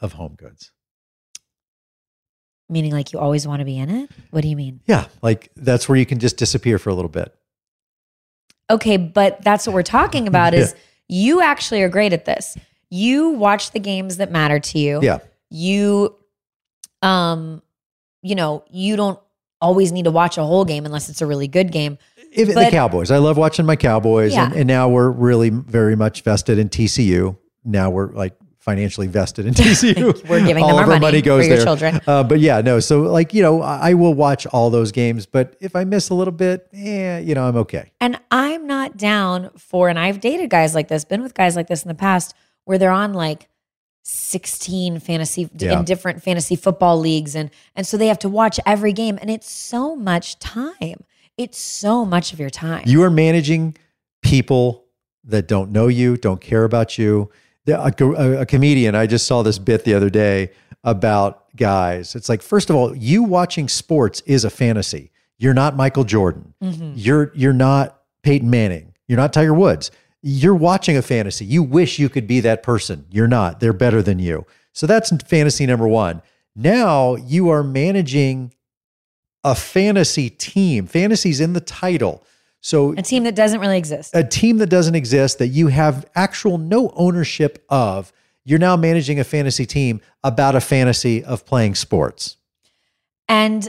of 0.00 0.14
home 0.14 0.34
goods. 0.36 0.72
Meaning, 2.68 2.92
like 2.92 3.12
you 3.12 3.18
always 3.18 3.46
want 3.46 3.60
to 3.60 3.64
be 3.64 3.78
in 3.78 3.90
it? 3.90 4.10
What 4.30 4.42
do 4.42 4.48
you 4.48 4.56
mean? 4.56 4.80
Yeah, 4.86 5.06
like 5.22 5.50
that's 5.56 5.88
where 5.88 5.96
you 5.96 6.06
can 6.06 6.18
just 6.18 6.36
disappear 6.36 6.78
for 6.78 6.90
a 6.90 6.94
little 6.94 7.10
bit. 7.10 7.34
Okay, 8.70 8.96
but 8.96 9.42
that's 9.42 9.66
what 9.66 9.74
we're 9.74 9.82
talking 9.82 10.28
about 10.28 10.54
is 10.54 10.74
you 11.08 11.42
actually 11.42 11.82
are 11.82 11.88
great 11.88 12.12
at 12.12 12.24
this. 12.24 12.56
You 12.88 13.30
watch 13.30 13.72
the 13.72 13.80
games 13.80 14.16
that 14.18 14.30
matter 14.30 14.60
to 14.60 14.78
you. 14.78 15.00
Yeah. 15.02 15.18
You 15.50 16.16
um 17.02 17.62
you 18.22 18.34
know, 18.34 18.64
you 18.70 18.96
don't 18.96 19.18
always 19.60 19.92
need 19.92 20.04
to 20.04 20.10
watch 20.10 20.38
a 20.38 20.44
whole 20.44 20.64
game 20.64 20.86
unless 20.86 21.08
it's 21.08 21.20
a 21.20 21.26
really 21.26 21.48
good 21.48 21.72
game. 21.72 21.98
If, 22.32 22.48
the 22.48 22.68
Cowboys. 22.70 23.10
I 23.10 23.18
love 23.18 23.36
watching 23.36 23.66
my 23.66 23.74
Cowboys, 23.74 24.34
and, 24.36 24.52
and 24.54 24.66
now 24.68 24.88
we're 24.88 25.10
really 25.10 25.50
very 25.50 25.96
much 25.96 26.22
vested 26.22 26.58
in 26.58 26.68
TCU. 26.68 27.36
Now 27.64 27.90
we're 27.90 28.12
like 28.12 28.36
financially 28.60 29.06
vested 29.08 29.46
in 29.46 29.54
TCU. 29.54 30.28
We're 30.28 30.46
giving 30.46 30.62
all 30.62 30.76
them 30.76 30.76
our 30.78 30.84
of 30.84 30.88
our 30.90 30.94
money 31.00 31.00
money 31.00 31.22
goes 31.22 31.44
for 31.44 31.48
your 31.48 31.56
there. 31.56 31.64
children. 31.64 32.00
Uh, 32.06 32.22
but 32.22 32.38
yeah, 32.40 32.60
no. 32.60 32.78
So 32.78 33.00
like 33.00 33.34
you 33.34 33.42
know, 33.42 33.62
I, 33.62 33.90
I 33.90 33.94
will 33.94 34.14
watch 34.14 34.46
all 34.46 34.70
those 34.70 34.92
games, 34.92 35.26
but 35.26 35.56
if 35.60 35.74
I 35.74 35.84
miss 35.84 36.10
a 36.10 36.14
little 36.14 36.32
bit, 36.32 36.68
yeah, 36.72 37.18
you 37.18 37.34
know, 37.34 37.48
I'm 37.48 37.56
okay. 37.56 37.90
And 38.00 38.20
I'm 38.30 38.66
not 38.66 38.96
down 38.96 39.50
for, 39.56 39.88
and 39.88 39.98
I've 39.98 40.20
dated 40.20 40.50
guys 40.50 40.74
like 40.74 40.88
this, 40.88 41.04
been 41.04 41.22
with 41.22 41.34
guys 41.34 41.56
like 41.56 41.66
this 41.68 41.82
in 41.82 41.88
the 41.88 41.94
past, 41.94 42.34
where 42.66 42.78
they're 42.78 42.90
on 42.90 43.14
like 43.14 43.48
16 44.02 45.00
fantasy 45.00 45.48
Yeah. 45.56 45.78
in 45.78 45.84
different 45.84 46.22
fantasy 46.22 46.56
football 46.56 46.98
leagues. 46.98 47.34
And 47.34 47.50
and 47.76 47.86
so 47.86 47.96
they 47.96 48.06
have 48.08 48.18
to 48.20 48.28
watch 48.28 48.58
every 48.66 48.92
game. 48.92 49.18
And 49.20 49.30
it's 49.30 49.50
so 49.50 49.94
much 49.96 50.38
time. 50.38 51.04
It's 51.36 51.58
so 51.58 52.04
much 52.04 52.32
of 52.32 52.40
your 52.40 52.50
time. 52.50 52.82
You 52.86 53.02
are 53.02 53.10
managing 53.10 53.76
people 54.22 54.84
that 55.24 55.46
don't 55.48 55.70
know 55.70 55.86
you, 55.88 56.16
don't 56.16 56.40
care 56.40 56.64
about 56.64 56.98
you. 56.98 57.30
A, 57.66 57.92
a- 58.00 58.40
a 58.40 58.46
comedian, 58.46 58.94
I 58.94 59.06
just 59.06 59.26
saw 59.26 59.42
this 59.42 59.58
bit 59.58 59.84
the 59.84 59.94
other 59.94 60.10
day 60.10 60.50
about 60.82 61.54
guys. 61.56 62.14
It's 62.14 62.28
like, 62.28 62.42
first 62.42 62.70
of 62.70 62.76
all, 62.76 62.94
you 62.96 63.22
watching 63.22 63.68
sports 63.68 64.22
is 64.26 64.44
a 64.44 64.50
fantasy. 64.50 65.10
You're 65.38 65.54
not 65.54 65.76
Michael 65.76 66.04
Jordan. 66.04 66.54
Mhm. 66.62 66.92
You're 66.96 67.32
you're 67.34 67.52
not 67.52 68.00
Peyton 68.22 68.50
Manning. 68.50 68.94
You're 69.08 69.16
not 69.18 69.32
Tiger 69.32 69.54
Woods. 69.54 69.90
You're 70.22 70.54
watching 70.54 70.96
a 70.96 71.02
fantasy. 71.02 71.44
You 71.46 71.62
wish 71.62 71.98
you 71.98 72.08
could 72.08 72.26
be 72.26 72.40
that 72.40 72.62
person. 72.62 73.06
You're 73.10 73.26
not. 73.28 73.60
They're 73.60 73.72
better 73.72 74.02
than 74.02 74.18
you. 74.18 74.44
So 74.72 74.86
that's 74.86 75.10
fantasy 75.26 75.64
number 75.66 75.88
one. 75.88 76.20
Now 76.54 77.14
you 77.16 77.48
are 77.48 77.62
managing 77.62 78.52
a 79.44 79.54
fantasy 79.54 80.28
team. 80.28 80.86
Fantasy's 80.86 81.40
in 81.40 81.54
the 81.54 81.60
title. 81.60 82.22
So 82.60 82.92
A 82.92 83.02
team 83.02 83.24
that 83.24 83.34
doesn't 83.34 83.60
really 83.60 83.78
exist. 83.78 84.14
a 84.14 84.22
team 84.22 84.58
that 84.58 84.68
doesn't 84.68 84.94
exist 84.94 85.38
that 85.38 85.48
you 85.48 85.68
have 85.68 86.04
actual 86.14 86.58
no 86.58 86.92
ownership 86.94 87.64
of, 87.68 88.12
you're 88.44 88.58
now 88.58 88.76
managing 88.76 89.18
a 89.18 89.24
fantasy 89.24 89.64
team 89.66 90.00
about 90.22 90.54
a 90.54 90.60
fantasy 90.60 91.24
of 91.24 91.46
playing 91.46 91.74
sports. 91.74 92.36
And 93.28 93.68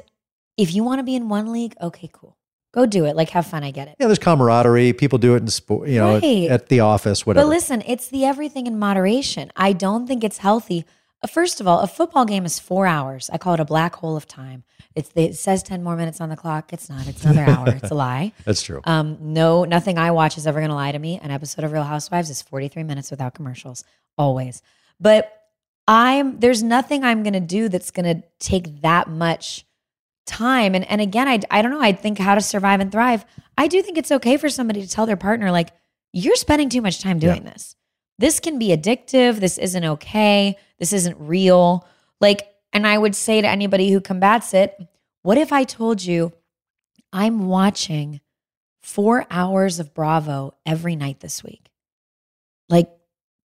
if 0.57 0.73
you 0.73 0.83
want 0.83 0.99
to 0.99 1.03
be 1.03 1.15
in 1.15 1.29
one 1.29 1.51
league, 1.51 1.75
okay, 1.81 2.09
cool. 2.11 2.37
Go 2.73 2.85
do 2.85 3.05
it. 3.05 3.15
Like 3.15 3.29
have 3.31 3.45
fun. 3.45 3.63
I 3.63 3.71
get 3.71 3.89
it. 3.89 3.95
Yeah, 3.99 4.07
there's 4.07 4.19
camaraderie. 4.19 4.93
People 4.93 5.19
do 5.19 5.35
it 5.35 5.41
in 5.41 5.47
sport, 5.47 5.89
you 5.89 5.99
know, 5.99 6.17
at- 6.17 6.23
at, 6.23 6.67
the 6.69 6.79
office, 6.79 7.25
whatever. 7.25 7.45
But 7.45 7.49
listen, 7.49 7.83
it's 7.85 8.07
the 8.07 8.23
everything 8.25 8.65
in 8.65 8.79
moderation. 8.79 9.51
I 9.57 9.73
don't 9.73 10.07
think 10.07 10.23
it's 10.23 10.37
healthy. 10.37 10.85
Uh, 11.23 11.27
First 11.27 11.61
of 11.61 11.67
all, 11.67 11.79
a 11.79 11.87
football 11.87 12.25
game 12.25 12.45
is 12.45 12.59
four 12.59 12.85
hours. 12.87 13.29
I 13.31 13.37
call 13.37 13.53
it 13.53 13.59
a 13.59 13.65
black 13.65 13.95
hole 13.95 14.15
of 14.17 14.27
time. 14.27 14.63
It's 14.95 15.11
it 15.15 15.35
says 15.35 15.63
ten 15.63 15.83
more 15.83 15.95
minutes 15.95 16.19
on 16.19 16.29
the 16.29 16.35
clock. 16.35 16.73
It's 16.73 16.89
not. 16.89 17.07
It's 17.07 17.23
another 17.23 17.49
hour. 17.49 17.69
It's 17.69 17.91
a 17.91 17.95
lie. 17.95 18.33
That's 18.45 18.61
true. 18.61 18.81
Um, 18.83 19.17
no, 19.21 19.63
nothing 19.63 19.97
I 19.97 20.11
watch 20.11 20.37
is 20.37 20.45
ever 20.47 20.59
going 20.59 20.69
to 20.69 20.75
lie 20.75 20.91
to 20.91 20.99
me. 20.99 21.19
An 21.21 21.31
episode 21.31 21.63
of 21.63 21.71
Real 21.71 21.83
Housewives 21.83 22.29
is 22.29 22.41
43 22.41 22.83
minutes 22.83 23.11
without 23.11 23.33
commercials, 23.33 23.83
always. 24.17 24.61
But 24.99 25.31
I'm 25.87 26.39
there's 26.39 26.63
nothing 26.63 27.03
I'm 27.03 27.23
going 27.23 27.33
to 27.33 27.39
do 27.39 27.69
that's 27.69 27.91
going 27.91 28.17
to 28.17 28.23
take 28.39 28.81
that 28.81 29.07
much 29.07 29.65
time. 30.25 30.75
And 30.75 30.85
and 30.89 31.01
again, 31.01 31.27
I 31.27 31.39
I 31.49 31.61
don't 31.61 31.71
know. 31.71 31.81
I 31.81 31.93
think 31.93 32.17
how 32.17 32.35
to 32.35 32.41
survive 32.41 32.79
and 32.79 32.91
thrive. 32.91 33.25
I 33.57 33.67
do 33.67 33.81
think 33.81 33.97
it's 33.97 34.11
okay 34.11 34.37
for 34.37 34.49
somebody 34.49 34.81
to 34.81 34.89
tell 34.89 35.05
their 35.05 35.17
partner 35.17 35.51
like 35.51 35.69
you're 36.13 36.35
spending 36.35 36.69
too 36.69 36.81
much 36.81 37.01
time 37.01 37.19
doing 37.19 37.43
this. 37.43 37.75
This 38.17 38.39
can 38.39 38.59
be 38.59 38.67
addictive. 38.69 39.39
This 39.39 39.57
isn't 39.57 39.83
okay. 39.83 40.57
This 40.81 40.91
isn't 40.91 41.15
real. 41.17 41.87
Like, 42.19 42.49
and 42.73 42.85
I 42.85 42.97
would 42.97 43.15
say 43.15 43.39
to 43.39 43.47
anybody 43.47 43.91
who 43.91 44.01
combats 44.01 44.53
it, 44.53 44.75
what 45.21 45.37
if 45.37 45.53
I 45.53 45.63
told 45.63 46.03
you 46.03 46.33
I'm 47.13 47.47
watching 47.47 48.19
four 48.81 49.25
hours 49.29 49.79
of 49.79 49.93
Bravo 49.93 50.55
every 50.65 50.95
night 50.95 51.19
this 51.19 51.43
week. 51.43 51.69
Like 52.69 52.89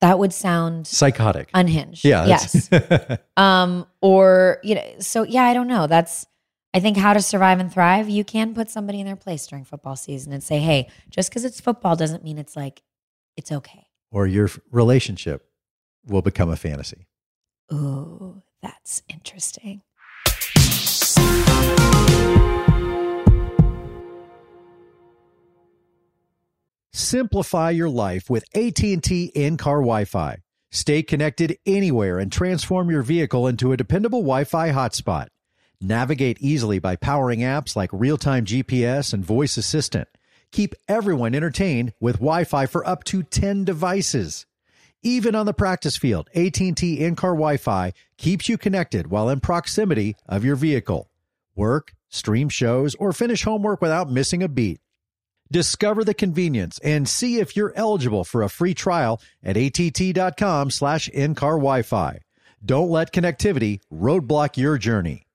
that 0.01 0.19
would 0.19 0.33
sound 0.33 0.87
Psychotic. 0.87 1.51
unhinged. 1.55 2.05
yeah. 2.05 2.27
Yes. 2.27 2.71
Um, 3.37 3.87
or 4.01 4.61
you 4.63 4.77
know, 4.77 4.85
so 5.01 5.25
yeah, 5.25 5.43
I 5.43 5.55
don't 5.55 5.67
know. 5.67 5.89
That's 5.89 6.25
I 6.73 6.79
think 6.81 6.97
how 6.97 7.15
to 7.15 7.21
survive 7.21 7.59
and 7.59 7.73
thrive. 7.73 8.09
You 8.09 8.25
can 8.25 8.55
put 8.55 8.71
somebody 8.71 9.01
in 9.01 9.07
their 9.07 9.17
place 9.17 9.47
during 9.47 9.65
football 9.65 9.97
season 9.97 10.33
and 10.33 10.43
say, 10.43 10.61
hey, 10.61 10.89
just 11.11 11.31
because 11.31 11.45
it's 11.45 11.61
football 11.61 11.97
doesn't 11.97 12.23
mean 12.23 12.39
it's 12.39 12.55
like 12.55 12.83
it's 13.37 13.51
okay. 13.51 13.87
or 14.13 14.29
your 14.29 14.49
relationship 14.71 15.49
will 16.07 16.23
become 16.23 16.49
a 16.51 16.57
fantasy. 16.57 17.09
Ooh, 17.73 18.43
that's 18.63 19.03
interesting. 19.09 19.83
Simplify 26.93 27.71
your 27.71 27.89
life 27.89 28.31
with 28.31 28.45
AT&T 28.55 29.33
in-car 29.35 29.79
Wi-Fi. 29.79 30.39
Stay 30.71 31.03
connected 31.03 31.59
anywhere 31.67 32.19
and 32.19 32.33
transform 32.33 32.91
your 32.91 33.03
vehicle 33.03 33.47
into 33.47 33.73
a 33.73 33.77
dependable 33.77 34.21
Wi-Fi 34.21 34.71
hotspot. 34.71 35.29
Navigate 35.81 36.39
easily 36.41 36.79
by 36.79 36.97
powering 36.97 37.41
apps 37.41 37.77
like 37.77 37.91
real-time 37.93 38.45
GPS 38.45 39.13
and 39.13 39.25
voice 39.25 39.57
assistant. 39.57 40.09
Keep 40.51 40.75
everyone 40.89 41.35
entertained 41.35 41.93
with 42.01 42.17
Wi-Fi 42.17 42.67
for 42.67 42.87
up 42.87 43.05
to 43.05 43.23
10 43.23 43.65
devices. 43.65 44.47
Even 45.07 45.35
on 45.35 45.45
the 45.45 45.53
practice 45.53 45.99
field, 45.99 46.31
AT&T 46.35 46.99
in-car 46.99 47.33
Wi-Fi 47.33 47.93
keeps 48.17 48.49
you 48.49 48.57
connected 48.57 49.09
while 49.09 49.29
in 49.29 49.39
proximity 49.39 50.17
of 50.27 50.47
your 50.47 50.57
vehicle. 50.57 51.11
Work, 51.55 51.93
stream 52.09 52.49
shows, 52.49 52.95
or 52.95 53.13
finish 53.13 53.45
homework 53.45 53.83
without 53.83 54.11
missing 54.11 54.43
a 54.43 54.49
beat. 54.49 54.81
Discover 55.53 56.05
the 56.05 56.15
convenience 56.15 56.79
and 56.79 57.07
see 57.07 57.39
if 57.39 57.55
you're 57.55 57.75
eligible 57.77 58.25
for 58.25 58.43
a 58.43 58.49
free 58.49 58.73
trial 58.73 59.21
at 59.43 59.59
att.com 59.59 60.71
slash 60.71 61.11
in-car 61.11 61.59
Wi-Fi. 61.59 62.21
Don't 62.65 62.89
let 62.89 63.13
connectivity 63.13 63.81
roadblock 63.93 64.57
your 64.57 64.79
journey. 64.79 65.27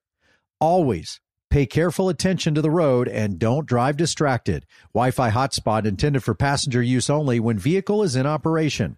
Always 0.60 1.22
pay 1.52 1.68
careful 1.68 2.10
attention 2.10 2.56
to 2.56 2.64
the 2.64 2.72
road 2.72 3.08
and 3.08 3.38
don't 3.38 3.68
drive 3.68 3.98
distracted. 3.98 4.66
Wi-Fi 4.96 5.30
hotspot 5.30 5.86
intended 5.86 6.24
for 6.24 6.34
passenger 6.34 6.82
use 6.82 7.08
only 7.08 7.40
when 7.40 7.60
vehicle 7.60 8.02
is 8.02 8.16
in 8.16 8.26
operation. 8.26 8.98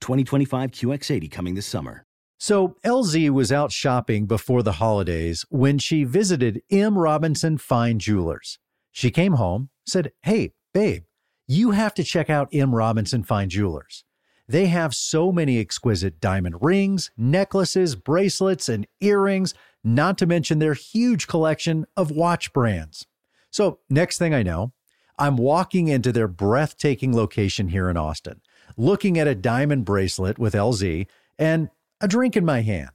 2025 0.00 0.70
QX80 0.70 1.30
coming 1.30 1.54
this 1.54 1.66
summer. 1.66 2.06
So 2.38 2.76
LZ 2.84 3.30
was 3.30 3.52
out 3.52 3.70
shopping 3.70 4.26
before 4.26 4.62
the 4.62 4.72
holidays 4.72 5.44
when 5.50 5.78
she 5.78 6.04
visited 6.04 6.62
M. 6.70 6.96
Robinson 6.96 7.58
Fine 7.58 7.98
Jewelers. 7.98 8.58
She 8.90 9.10
came 9.10 9.34
home, 9.34 9.68
said, 9.86 10.12
Hey, 10.22 10.52
babe, 10.72 11.04
you 11.46 11.72
have 11.72 11.92
to 11.94 12.04
check 12.04 12.30
out 12.30 12.48
M. 12.52 12.74
Robinson 12.74 13.24
Fine 13.24 13.50
Jewelers. 13.50 14.04
They 14.48 14.66
have 14.66 14.94
so 14.94 15.30
many 15.30 15.60
exquisite 15.60 16.20
diamond 16.20 16.56
rings, 16.60 17.10
necklaces, 17.16 17.94
bracelets, 17.94 18.68
and 18.68 18.86
earrings, 19.00 19.54
not 19.84 20.18
to 20.18 20.26
mention 20.26 20.58
their 20.58 20.74
huge 20.74 21.26
collection 21.26 21.86
of 21.96 22.10
watch 22.10 22.52
brands. 22.52 23.06
So, 23.50 23.80
next 23.88 24.18
thing 24.18 24.32
I 24.32 24.42
know, 24.42 24.72
I'm 25.20 25.36
walking 25.36 25.86
into 25.88 26.12
their 26.12 26.28
breathtaking 26.28 27.14
location 27.14 27.68
here 27.68 27.90
in 27.90 27.98
Austin, 27.98 28.40
looking 28.78 29.18
at 29.18 29.28
a 29.28 29.34
diamond 29.34 29.84
bracelet 29.84 30.38
with 30.38 30.54
LZ 30.54 31.06
and 31.38 31.68
a 32.00 32.08
drink 32.08 32.38
in 32.38 32.46
my 32.46 32.62
hand. 32.62 32.88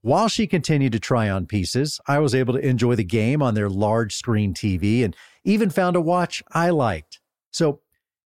While 0.00 0.28
she 0.28 0.46
continued 0.46 0.92
to 0.92 1.00
try 1.00 1.28
on 1.28 1.46
pieces, 1.46 2.00
I 2.06 2.20
was 2.20 2.36
able 2.36 2.54
to 2.54 2.64
enjoy 2.64 2.94
the 2.94 3.02
game 3.02 3.42
on 3.42 3.54
their 3.54 3.68
large 3.68 4.14
screen 4.14 4.54
TV 4.54 5.04
and 5.04 5.16
even 5.42 5.68
found 5.68 5.96
a 5.96 6.00
watch 6.00 6.40
I 6.52 6.70
liked. 6.70 7.18
So, 7.50 7.80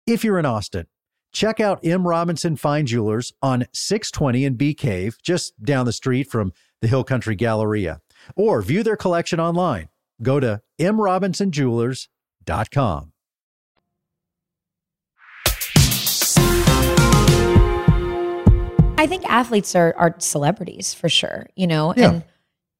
if 0.04 0.24
you're 0.24 0.40
in 0.40 0.46
Austin, 0.46 0.88
check 1.30 1.60
out 1.60 1.86
M. 1.86 2.08
Robinson 2.08 2.56
Fine 2.56 2.86
Jewelers 2.86 3.32
on 3.40 3.68
620 3.72 4.44
in 4.44 4.54
Bee 4.54 4.74
Cave, 4.74 5.16
just 5.22 5.62
down 5.62 5.86
the 5.86 5.92
street 5.92 6.28
from 6.28 6.52
the 6.80 6.88
Hill 6.88 7.04
Country 7.04 7.36
Galleria, 7.36 8.00
or 8.34 8.62
view 8.62 8.82
their 8.82 8.96
collection 8.96 9.38
online. 9.38 9.90
Go 10.20 10.40
to 10.40 10.60
mrobinsonjewelers.com. 10.80 13.12
I 18.98 19.06
think 19.06 19.24
athletes 19.28 19.74
are 19.74 19.94
are 19.96 20.14
celebrities 20.18 20.92
for 20.94 21.08
sure, 21.08 21.46
you 21.56 21.66
know. 21.66 21.94
Yeah. 21.96 22.10
And 22.12 22.24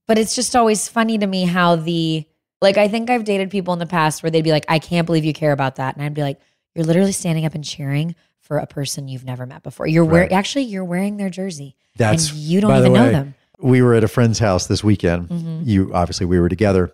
but 0.06 0.18
it's 0.18 0.34
just 0.34 0.56
always 0.56 0.88
funny 0.88 1.18
to 1.18 1.26
me 1.26 1.44
how 1.44 1.76
the 1.76 2.26
like 2.60 2.76
I 2.76 2.88
think 2.88 3.08
I've 3.10 3.24
dated 3.24 3.50
people 3.50 3.72
in 3.72 3.78
the 3.78 3.86
past 3.86 4.22
where 4.22 4.30
they'd 4.30 4.42
be 4.42 4.50
like, 4.52 4.64
I 4.68 4.78
can't 4.78 5.06
believe 5.06 5.24
you 5.24 5.32
care 5.32 5.52
about 5.52 5.76
that. 5.76 5.94
And 5.96 6.04
I'd 6.04 6.14
be 6.14 6.22
like, 6.22 6.40
You're 6.74 6.84
literally 6.84 7.12
standing 7.12 7.44
up 7.46 7.54
and 7.54 7.64
cheering 7.64 8.14
for 8.40 8.58
a 8.58 8.66
person 8.66 9.08
you've 9.08 9.24
never 9.24 9.46
met 9.46 9.62
before. 9.62 9.86
You're 9.86 10.04
wearing 10.04 10.30
Right. 10.30 10.38
actually 10.38 10.64
you're 10.64 10.84
wearing 10.84 11.16
their 11.18 11.30
jersey. 11.30 11.76
That's 11.96 12.30
and 12.30 12.38
you 12.38 12.60
don't 12.60 12.70
by 12.70 12.80
the 12.80 12.86
even 12.86 13.02
know 13.02 13.10
them. 13.10 13.34
We 13.60 13.82
were 13.82 13.94
at 13.94 14.04
a 14.04 14.08
friend's 14.08 14.38
house 14.38 14.66
this 14.66 14.82
weekend. 14.84 15.28
Mhm. 15.28 15.66
You 15.66 15.92
obviously 15.92 16.26
we 16.26 16.38
were 16.40 16.48
together, 16.48 16.92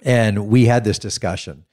and 0.00 0.48
we 0.48 0.66
had 0.66 0.84
this 0.84 0.98
discussion 0.98 1.64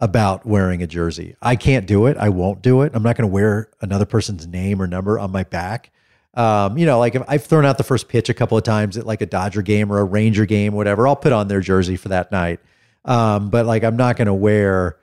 about 0.00 0.46
wearing 0.46 0.82
a 0.82 0.86
jersey. 0.86 1.36
I 1.42 1.56
can't 1.56 1.86
do 1.86 2.06
it. 2.06 2.16
I 2.16 2.28
won't 2.28 2.62
do 2.62 2.82
it. 2.82 2.92
I'm 2.94 3.02
not 3.02 3.16
going 3.16 3.28
to 3.28 3.32
wear 3.32 3.68
another 3.80 4.04
person's 4.06 4.46
name 4.46 4.80
or 4.80 4.86
number 4.86 5.18
on 5.18 5.30
my 5.32 5.42
back. 5.44 5.90
Um, 6.38 6.78
you 6.78 6.86
know, 6.86 6.98
like 7.00 7.14
if 7.16 7.22
I've 7.26 7.44
thrown 7.44 7.64
out 7.66 7.78
the 7.78 7.84
first 7.84 8.08
pitch 8.08 8.28
a 8.28 8.34
couple 8.34 8.56
of 8.56 8.62
times 8.64 8.96
at 8.96 9.04
like 9.06 9.20
a 9.20 9.26
Dodger 9.26 9.60
game 9.62 9.90
or 9.92 9.98
a 9.98 10.04
Ranger 10.04 10.46
game, 10.46 10.72
whatever, 10.72 11.08
I'll 11.08 11.16
put 11.16 11.32
on 11.32 11.48
their 11.48 11.60
jersey 11.60 11.96
for 11.96 12.10
that 12.10 12.30
night. 12.30 12.60
Um, 13.04 13.50
but 13.50 13.66
like 13.66 13.82
I'm 13.84 13.96
not 13.96 14.16
going 14.16 14.26
to 14.26 14.34
wear 14.34 14.96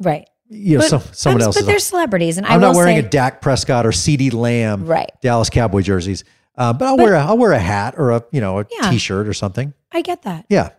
Right. 0.00 0.28
You 0.48 0.78
know, 0.78 0.82
But- 0.82 0.88
some, 0.88 1.02
someone 1.12 1.40
but, 1.40 1.44
else. 1.46 1.56
But 1.56 1.66
they're 1.66 1.74
on. 1.74 1.80
celebrities, 1.80 2.38
and 2.38 2.46
I'm 2.46 2.60
not 2.60 2.74
wearing 2.76 2.96
say, 3.00 3.04
a 3.06 3.08
Dak 3.08 3.40
Prescott 3.42 3.84
or 3.84 3.90
CeeDee 3.90 4.32
Lamb, 4.32 4.86
Right. 4.86 5.10
Dallas 5.20 5.50
Cowboy 5.50 5.82
jerseys, 5.82 6.22
uh, 6.56 6.72
but 6.72 6.86
I'll 6.86 6.96
wear 6.96 7.14
a 7.14 7.20
I'll 7.24 7.36
wear 7.36 7.52
a 7.52 7.58
hat 7.58 7.94
or 7.98 8.12
a 8.12 8.24
you 8.30 8.40
know 8.40 8.60
a 8.60 8.66
Yeah. 8.70 8.90
shirt 8.92 9.26
or 9.28 9.34
something. 9.34 9.74
I 9.92 10.00
get 10.02 10.22
that. 10.22 10.46
Yeah, 10.48 10.70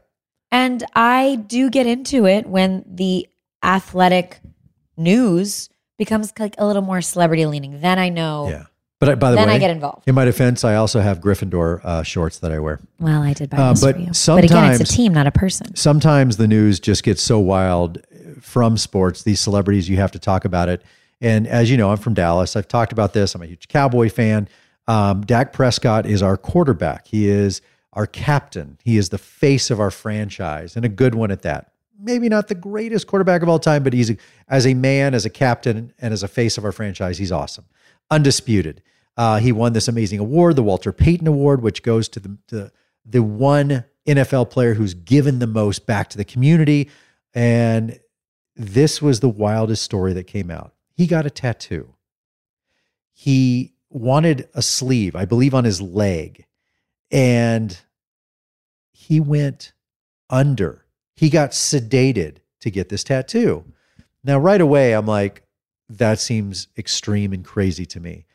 And 0.51 0.83
I 0.95 1.35
do 1.47 1.69
get 1.69 1.85
into 1.87 2.25
it 2.25 2.47
when 2.47 2.83
the 2.87 3.27
athletic 3.63 4.39
news 4.97 5.69
becomes 5.97 6.31
like 6.39 6.55
a 6.57 6.65
little 6.65 6.81
more 6.81 7.01
celebrity 7.01 7.45
leaning. 7.45 7.81
Then 7.81 7.99
I 7.99 8.09
know. 8.09 8.47
yeah. 8.49 8.63
But 8.99 9.09
I, 9.09 9.15
by 9.15 9.31
the 9.31 9.37
Then 9.37 9.47
way, 9.47 9.55
I 9.55 9.59
get 9.59 9.71
involved. 9.71 10.07
in 10.07 10.13
my 10.15 10.25
defense, 10.25 10.65
I 10.65 10.75
also 10.75 10.99
have 10.99 11.21
Gryffindor 11.21 11.79
uh, 11.85 12.03
shorts 12.03 12.39
that 12.39 12.51
I 12.51 12.59
wear. 12.59 12.81
Well, 12.99 13.21
I 13.23 13.31
did 13.33 13.49
buy 13.49 13.57
Uh, 13.57 13.73
but 13.81 13.95
for 13.95 14.01
you. 14.01 14.11
But 14.27 14.43
again, 14.43 14.71
it's 14.73 14.81
a 14.81 14.93
team, 14.93 15.13
not 15.13 15.25
a 15.25 15.31
person. 15.31 15.73
sometimes 15.75 16.35
the 16.35 16.47
news 16.47 16.81
just 16.81 17.03
gets 17.03 17.21
so 17.21 17.39
wild 17.39 17.99
from 18.41 18.77
sports, 18.77 19.23
these 19.23 19.39
celebrities, 19.39 19.87
you 19.89 19.95
have 19.97 20.11
to 20.11 20.19
talk 20.19 20.43
about 20.43 20.67
it. 20.69 20.81
And 21.21 21.47
as 21.47 21.69
you 21.71 21.77
know, 21.77 21.91
I'm 21.91 21.97
from 21.97 22.13
Dallas. 22.13 22.55
I've 22.55 22.67
talked 22.67 22.91
about 22.91 23.13
this. 23.13 23.35
I'm 23.35 23.41
a 23.41 23.45
huge 23.45 23.67
Cowboy 23.69 24.09
fan. 24.09 24.47
Um, 24.87 25.21
Dak 25.25 25.53
Prescott 25.53 26.05
is 26.05 26.21
our 26.21 26.35
quarterback. 26.37 27.07
He 27.07 27.27
is 27.29 27.61
our 27.93 28.05
captain. 28.05 28.77
He 28.83 28.97
is 28.97 29.09
the 29.09 29.17
face 29.17 29.69
of 29.71 29.79
our 29.79 29.91
franchise 29.91 30.75
and 30.75 30.83
a 30.85 30.89
good 30.89 31.15
one 31.15 31.31
at 31.31 31.41
that. 31.43 31.71
Maybe 32.01 32.29
not 32.29 32.47
the 32.47 32.55
greatest 32.55 33.07
quarterback 33.07 33.41
of 33.43 33.49
all 33.49 33.59
time, 33.59 33.83
but 33.83 33.91
he's 33.93 34.09
a, 34.11 34.17
as 34.47 34.65
a 34.65 34.73
man, 34.73 35.13
as 35.13 35.25
a 35.25 35.29
captain, 35.29 35.93
and 35.99 36.13
as 36.13 36.23
a 36.23 36.27
face 36.29 36.57
of 36.57 36.63
our 36.63 36.71
franchise, 36.71 37.17
he's 37.17 37.31
awesome, 37.31 37.65
undisputed. 38.11 38.81
Uh, 39.17 39.37
he 39.37 39.51
won 39.51 39.73
this 39.73 39.87
amazing 39.87 40.19
award, 40.19 40.55
the 40.55 40.63
Walter 40.63 40.91
Payton 40.91 41.27
Award, 41.27 41.61
which 41.61 41.83
goes 41.83 42.07
to 42.09 42.19
the, 42.19 42.37
the 42.47 42.71
the 43.05 43.23
one 43.23 43.85
NFL 44.07 44.49
player 44.49 44.75
who's 44.75 44.93
given 44.93 45.39
the 45.39 45.47
most 45.47 45.85
back 45.85 46.09
to 46.09 46.17
the 46.17 46.25
community. 46.25 46.89
And 47.33 47.99
this 48.55 49.01
was 49.01 49.19
the 49.19 49.29
wildest 49.29 49.83
story 49.83 50.13
that 50.13 50.25
came 50.25 50.51
out. 50.51 50.73
He 50.93 51.07
got 51.07 51.25
a 51.25 51.29
tattoo. 51.29 51.95
He 53.13 53.73
wanted 53.89 54.47
a 54.53 54.61
sleeve, 54.61 55.15
I 55.15 55.25
believe, 55.25 55.53
on 55.53 55.63
his 55.63 55.81
leg, 55.81 56.45
and 57.11 57.77
he 58.91 59.19
went 59.19 59.73
under. 60.29 60.85
He 61.15 61.29
got 61.29 61.51
sedated 61.51 62.37
to 62.61 62.71
get 62.71 62.89
this 62.89 63.03
tattoo. 63.03 63.65
Now, 64.23 64.39
right 64.39 64.61
away, 64.61 64.93
I'm 64.93 65.05
like, 65.05 65.43
that 65.89 66.19
seems 66.19 66.67
extreme 66.77 67.33
and 67.33 67.43
crazy 67.43 67.85
to 67.87 67.99
me. 67.99 68.25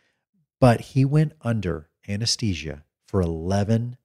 But 0.61 0.81
he 0.81 1.05
went 1.05 1.33
under 1.43 1.89
anesthesia 2.09 2.85
for 3.07 3.21
11 3.21 3.97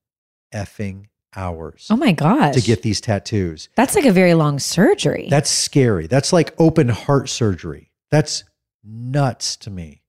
effing 0.54 1.06
hours 1.36 1.88
Oh 1.92 1.96
my 1.96 2.12
gosh. 2.12 2.56
to 2.56 2.62
get 2.62 2.82
these 2.82 3.00
tattoos. 3.02 3.70
That's 3.76 3.96
like 3.96 4.06
a 4.06 4.12
very 4.12 4.34
long 4.34 4.60
surgery. 4.60 5.28
That's 5.30 5.50
scary. 5.50 6.08
That's 6.08 6.34
like 6.34 6.54
open 6.60 6.90
heart 6.90 7.30
surgery. 7.30 7.92
That's 8.10 8.44
nuts 8.84 9.56
to 9.58 9.70
me. 9.70 10.02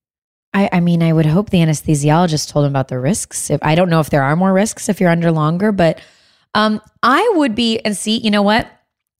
I, 0.52 0.68
I 0.73 0.80
mean, 0.80 1.02
I 1.02 1.12
would 1.12 1.26
hope 1.26 1.50
the 1.50 1.59
anesthesiologist 1.59 2.50
told 2.50 2.64
him 2.64 2.73
about 2.73 2.88
the 2.88 2.99
risks. 2.99 3.50
If 3.50 3.61
I 3.62 3.75
don't 3.75 3.90
know 3.90 4.00
if 4.00 4.11
there 4.11 4.23
are 4.23 4.35
more 4.35 4.52
risks 4.52 4.88
if 4.88 5.00
you're 5.00 5.11
under 5.11 5.30
longer, 5.30 5.70
but 5.73 6.00
um, 6.54 6.80
I 7.02 7.32
would 7.37 7.54
be 7.54 7.78
and 7.80 7.97
see. 7.97 8.16
You 8.18 8.30
know 8.32 8.42
what? 8.42 8.66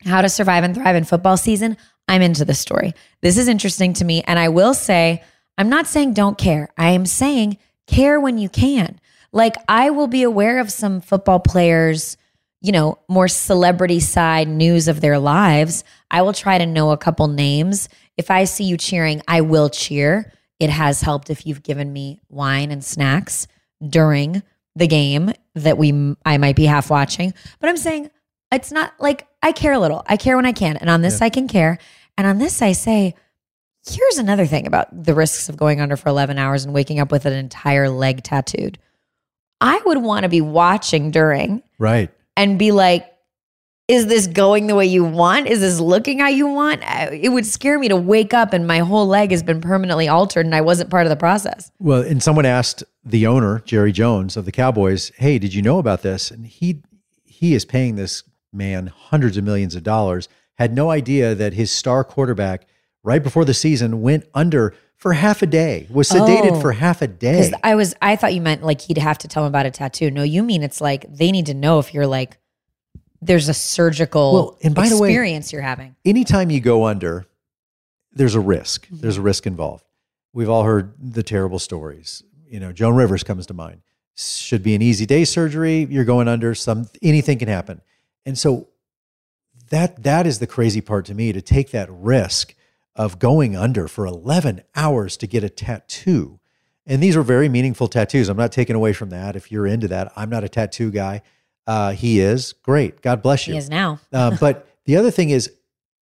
How 0.05 0.23
to 0.23 0.29
survive 0.29 0.65
and 0.65 0.75
thrive 0.75 0.97
in 0.97 1.05
football 1.05 1.37
season. 1.37 1.77
I'm 2.11 2.23
into 2.23 2.45
the 2.45 2.55
story. 2.55 2.93
This 3.23 3.38
is 3.38 3.49
interesting 3.49 3.95
to 3.95 4.05
me, 4.05 4.23
and 4.26 4.38
I 4.38 4.49
will 4.49 4.75
say, 4.75 5.23
I'm 5.57 5.69
not 5.69 5.87
saying 5.87 6.14
don't 6.14 6.37
care. 6.37 6.69
I 6.76 6.90
am 6.90 7.07
saying 7.07 7.57
care 7.87 8.21
when 8.21 8.37
you 8.37 8.49
can. 8.49 9.00
Like 9.33 9.55
I 9.69 9.90
will 9.90 10.09
be 10.09 10.23
aware 10.23 10.59
of 10.59 10.71
some 10.71 11.00
football 11.00 11.40
players 11.40 12.17
you 12.61 12.73
know, 12.73 12.99
more 13.09 13.29
celebrity 13.29 14.00
side 14.00 14.49
news 14.49 14.87
of 14.87 15.00
their 15.00 15.19
lives, 15.19 15.83
I 16.11 16.23
will 16.23 16.33
try 16.33 16.59
to 16.59 16.67
know 16.67 16.90
a 16.90 16.99
couple 16.99 17.26
names. 17.29 17.88
If 18.17 18.31
I 18.31 18.45
see 18.45 18.64
you 18.64 18.76
cheering, 18.76 19.23
I 19.26 19.40
will 19.40 19.71
cheer. 19.71 20.33
It 20.59 20.69
has 20.69 21.00
helped 21.00 21.31
if 21.31 21.47
you've 21.47 21.62
given 21.62 21.93
me 21.93 22.21
wine 22.29 22.71
and 22.71 22.85
snacks 22.85 23.47
during 23.87 24.43
the 24.76 24.87
game 24.87 25.33
that 25.55 25.79
we 25.79 26.14
I 26.25 26.37
might 26.37 26.57
be 26.57 26.66
half 26.66 26.90
watching. 26.90 27.33
But 27.61 27.70
I'm 27.70 27.79
saying 27.79 28.11
it's 28.53 28.70
not 28.70 28.92
like 28.99 29.27
I 29.42 29.53
care 29.53 29.73
a 29.73 29.79
little. 29.79 30.03
I 30.07 30.18
care 30.18 30.37
when 30.37 30.46
I 30.46 30.53
can. 30.53 30.77
And 30.77 30.90
on 30.90 31.01
this 31.01 31.23
I 31.23 31.31
can 31.31 31.49
care. 31.49 31.79
And 32.20 32.26
on 32.26 32.37
this 32.37 32.61
I 32.61 32.72
say 32.72 33.14
here's 33.88 34.18
another 34.18 34.44
thing 34.44 34.66
about 34.66 34.88
the 35.04 35.14
risks 35.14 35.48
of 35.48 35.56
going 35.56 35.80
under 35.80 35.96
for 35.96 36.11
11 36.11 36.37
hours 36.37 36.66
and 36.66 36.74
waking 36.74 37.00
up 37.00 37.11
with 37.11 37.24
an 37.24 37.33
entire 37.33 37.88
leg 37.88 38.22
tattooed. 38.22 38.78
I 39.62 39.80
would 39.87 39.96
want 40.02 40.24
to 40.24 40.28
be 40.28 40.42
watching 40.42 41.11
during 41.12 41.62
Right. 41.78 42.11
and 42.37 42.59
be 42.59 42.72
like, 42.72 43.06
is 43.88 44.06
this 44.06 44.26
going 44.26 44.66
the 44.66 44.74
way 44.74 44.85
you 44.85 45.02
want? 45.02 45.46
Is 45.46 45.61
this 45.61 45.80
looking 45.80 46.18
how 46.18 46.28
you 46.28 46.46
want? 46.46 46.83
It 47.11 47.30
would 47.30 47.46
scare 47.46 47.78
me 47.78 47.88
to 47.88 47.96
wake 47.96 48.35
up 48.35 48.52
and 48.52 48.66
my 48.66 48.80
whole 48.80 49.06
leg 49.06 49.30
has 49.30 49.42
been 49.42 49.62
permanently 49.62 50.06
altered 50.06 50.44
and 50.44 50.54
I 50.54 50.61
wasn't 50.61 50.90
part 50.90 51.06
of 51.06 51.11
the 51.11 51.16
process. 51.16 51.72
Well, 51.78 52.02
and 52.02 52.22
someone 52.22 52.44
asked 52.44 52.85
the 53.02 53.26
owner, 53.26 53.61
Jerry 53.64 53.92
Jones 53.92 54.37
of 54.37 54.44
the 54.44 54.52
Cowboys, 54.52 55.11
"Hey, 55.16 55.38
did 55.38 55.54
you 55.54 55.62
know 55.62 55.78
about 55.78 56.02
this?" 56.02 56.30
And 56.30 56.44
he 56.44 56.83
he 57.24 57.54
is 57.54 57.64
paying 57.64 57.96
this 57.96 58.24
man 58.52 58.88
hundreds 58.88 59.38
of 59.38 59.44
millions 59.44 59.74
of 59.74 59.83
dollars. 59.85 60.28
Had 60.61 60.75
no 60.75 60.90
idea 60.90 61.35
that 61.35 61.55
his 61.55 61.73
star 61.73 62.05
quarterback 62.05 62.66
right 63.03 63.23
before 63.23 63.46
the 63.46 63.55
season 63.55 64.03
went 64.03 64.27
under 64.35 64.75
for 64.96 65.14
half 65.14 65.40
a 65.40 65.46
day. 65.46 65.87
Was 65.88 66.11
sedated 66.11 66.53
Oh. 66.53 66.61
for 66.61 66.73
half 66.73 67.01
a 67.01 67.07
day. 67.07 67.51
I 67.64 67.75
was, 67.75 67.94
I 68.03 68.14
thought 68.14 68.35
you 68.35 68.42
meant 68.42 68.62
like 68.62 68.83
he'd 68.83 68.99
have 68.99 69.16
to 69.18 69.29
tell 69.29 69.44
him 69.44 69.49
about 69.49 69.64
a 69.64 69.70
tattoo. 69.70 70.11
No, 70.11 70.23
you 70.23 70.42
mean 70.42 70.62
it's 70.62 70.83
like 70.83 71.07
they 71.11 71.33
need 71.33 71.46
to 71.46 71.55
know 71.55 71.79
if 71.79 71.94
you're 71.94 72.07
like, 72.07 72.37
there's 73.23 73.49
a 73.49 73.55
surgical 73.55 74.33
Well, 74.35 74.59
and 74.62 74.75
by 74.75 74.90
the 74.90 74.99
way- 74.99 75.09
experience 75.09 75.51
you're 75.51 75.62
having. 75.62 75.96
Anytime 76.05 76.51
you 76.51 76.61
go 76.61 76.85
under, 76.85 77.27
there's 78.12 78.35
a 78.35 78.40
risk. 78.40 78.85
Mm-hmm. 78.87 78.99
There's 78.99 79.16
a 79.16 79.23
risk 79.23 79.46
involved. 79.46 79.85
We've 80.35 80.51
all 80.51 80.64
heard 80.64 80.92
the 80.99 81.23
terrible 81.23 81.59
stories. 81.59 82.23
You 82.46 82.61
know, 82.61 82.70
Joan 82.73 82.94
Rivers 82.96 83.23
comes 83.25 83.46
to 83.46 83.55
mind. 83.55 83.81
Should 84.16 84.62
be 84.62 84.75
an 84.75 84.83
easy 84.83 85.07
day 85.07 85.25
surgery. 85.25 85.87
You're 85.88 86.05
going 86.05 86.29
under. 86.29 86.55
Some 86.55 86.87
anything 87.01 87.38
can 87.38 87.49
happen, 87.49 87.81
and 88.27 88.37
so 88.37 88.68
that 89.70 90.02
that 90.02 90.26
is 90.26 90.38
the 90.38 90.46
crazy 90.46 90.80
part 90.80 91.06
to 91.06 91.14
me 91.14 91.33
to 91.33 91.40
take 91.40 91.70
that 91.70 91.88
risk 91.90 92.54
of 92.94 93.18
going 93.18 93.56
under 93.56 93.88
for 93.88 94.04
11 94.04 94.62
hours 94.76 95.16
to 95.16 95.26
get 95.26 95.42
a 95.42 95.48
tattoo. 95.48 96.38
And 96.87 97.02
these 97.02 97.16
were 97.16 97.22
very 97.22 97.48
meaningful 97.48 97.88
tattoos. 97.88 98.28
I'm 98.28 98.37
not 98.37 98.52
taking 98.52 98.76
away 98.76 98.92
from 98.92 99.11
that. 99.11 99.37
If 99.37 99.52
you're 99.52 99.66
into 99.66 99.88
that, 99.88 100.12
I'm 100.16 100.28
not 100.28 100.44
a 100.44 100.48
tattoo 100.48 100.90
guy. 100.90 101.22
Uh, 101.66 101.92
he 101.92 102.20
is 102.20 102.52
great. 102.52 103.00
God 103.00 103.22
bless 103.22 103.46
you. 103.46 103.54
He 103.54 103.59
is 103.59 103.70
now. 103.70 104.00
Uh, 104.12 104.37
but 104.40 104.66
the 104.87 104.96
other 104.96 105.11
thing 105.11 105.30
is, 105.30 105.52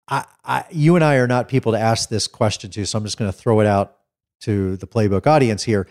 I, 0.08 0.23
I, 0.45 0.63
you 0.71 0.95
and 0.95 1.03
I 1.03 1.15
are 1.15 1.27
not 1.27 1.49
people 1.49 1.73
to 1.73 1.80
ask 1.80 2.08
this 2.08 2.27
question 2.27 2.71
to, 2.71 2.86
so 2.86 2.97
I'm 2.97 3.03
just 3.03 3.17
going 3.17 3.30
to 3.30 3.38
throw 3.38 3.60
it 3.60 3.67
out 3.67 3.97
to 4.41 4.77
the 4.77 4.88
playbook 4.88 5.27
audience 5.27 5.63
here. 5.63 5.88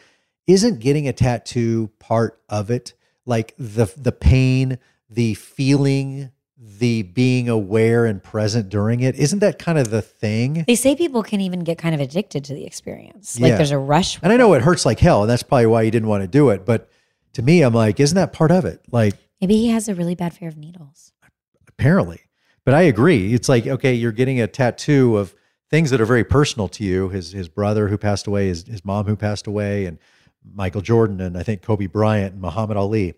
Isn't 0.47 0.81
getting 0.81 1.09
a 1.09 1.13
tattoo 1.13 1.91
part 1.99 2.41
of 2.49 2.71
it? 2.71 2.95
Like 3.27 3.55
the 3.59 3.93
the 3.97 4.13
pain, 4.13 4.79
the 5.11 5.35
feeling, 5.35 6.31
the 6.59 7.03
being 7.03 7.49
aware 7.49 8.07
and 8.07 8.23
present 8.23 8.69
during 8.71 9.01
it. 9.01 9.15
Isn't 9.17 9.41
that 9.41 9.59
kind 9.59 9.79
of 9.79 9.91
the 9.91 10.01
thing? 10.01 10.65
They 10.67 10.75
say 10.75 10.97
people 10.97 11.23
can 11.23 11.41
even 11.41 11.61
get 11.61 11.77
kind 11.77 11.95
of 11.95 12.01
addicted 12.01 12.45
to 12.45 12.55
the 12.55 12.65
experience. 12.65 13.39
Like 13.39 13.51
Yeah. 13.51 13.57
there's 13.59 13.73
a 13.73 13.79
rush. 13.79 14.19
And 14.23 14.33
I 14.33 14.37
know 14.37 14.55
it 14.55 14.63
hurts 14.63 14.87
like 14.87 14.99
hell, 14.99 15.23
and 15.23 15.31
that's 15.31 15.43
probably 15.43 15.67
why 15.67 15.83
you 15.83 15.91
didn't 15.91 16.09
want 16.09 16.23
to 16.23 16.29
do 16.29 16.49
it. 16.51 16.65
But 16.65 16.89
to 17.35 17.43
me, 17.43 17.61
I'm 17.63 17.75
like, 17.75 18.01
isn't 18.01 18.17
that 18.17 18.33
part 18.33 18.51
of 18.51 18.65
it? 18.65 18.81
Like, 18.91 19.15
Maybe 19.41 19.57
he 19.57 19.69
has 19.69 19.87
a 19.89 19.95
really 19.95 20.15
bad 20.15 20.33
fear 20.33 20.49
of 20.49 20.57
needles. 20.57 21.13
apparently. 21.69 22.21
But 22.65 22.75
I 22.75 22.83
agree. 22.83 23.35
It's 23.35 23.49
like, 23.49 23.67
okay, 23.67 23.93
you're 23.95 24.11
getting 24.13 24.41
a 24.41 24.47
tattoo 24.47 25.19
of 25.19 25.35
things 25.71 25.91
that 25.91 26.01
are 26.01 26.07
very 26.07 26.25
personal 26.25 26.69
to 26.69 26.85
you. 26.85 27.11
His 27.11 27.33
his 27.33 27.49
brother 27.49 27.89
who 27.89 27.99
passed 27.99 28.27
away, 28.27 28.49
his 28.49 28.65
his 28.67 28.85
mom 28.85 29.07
who 29.07 29.15
passed 29.15 29.47
away, 29.47 29.85
and 29.85 29.99
Michael 30.55 30.81
Jordan, 30.81 31.21
and 31.21 31.37
I 31.37 31.43
think 31.43 31.61
Kobe 31.63 31.87
Bryant 31.87 32.33
and 32.33 32.41
Muhammad 32.43 32.77
Ali, 32.77 33.15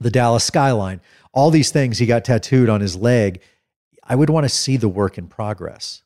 the 0.00 0.10
Dallas 0.10 0.44
skyline, 0.44 1.00
all 1.32 1.50
these 1.50 1.70
things 1.70 1.98
he 1.98 2.06
got 2.06 2.24
tattooed 2.24 2.68
on 2.68 2.80
his 2.80 2.96
leg. 2.96 3.40
I 4.02 4.16
would 4.16 4.30
want 4.30 4.44
to 4.44 4.48
see 4.48 4.76
the 4.76 4.88
work 4.88 5.18
in 5.18 5.28
progress. 5.28 6.02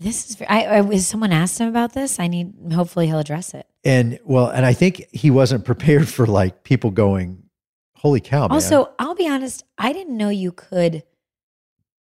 This 0.00 0.30
is. 0.30 0.42
I, 0.48 0.64
I 0.64 0.88
is 0.90 1.06
someone 1.06 1.32
asked 1.32 1.58
him 1.58 1.68
about 1.68 1.92
this? 1.92 2.18
I 2.18 2.26
need. 2.26 2.52
Hopefully, 2.72 3.06
he'll 3.06 3.20
address 3.20 3.54
it. 3.54 3.66
And 3.84 4.18
well, 4.24 4.48
and 4.48 4.66
I 4.66 4.72
think 4.72 5.06
he 5.12 5.30
wasn't 5.30 5.64
prepared 5.64 6.08
for 6.08 6.26
like 6.26 6.64
people 6.64 6.90
going, 6.90 7.44
"Holy 7.96 8.20
cow!" 8.20 8.42
Man. 8.42 8.52
Also, 8.52 8.92
I'll 8.98 9.14
be 9.14 9.28
honest. 9.28 9.64
I 9.78 9.92
didn't 9.92 10.16
know 10.16 10.30
you 10.30 10.50
could. 10.50 11.04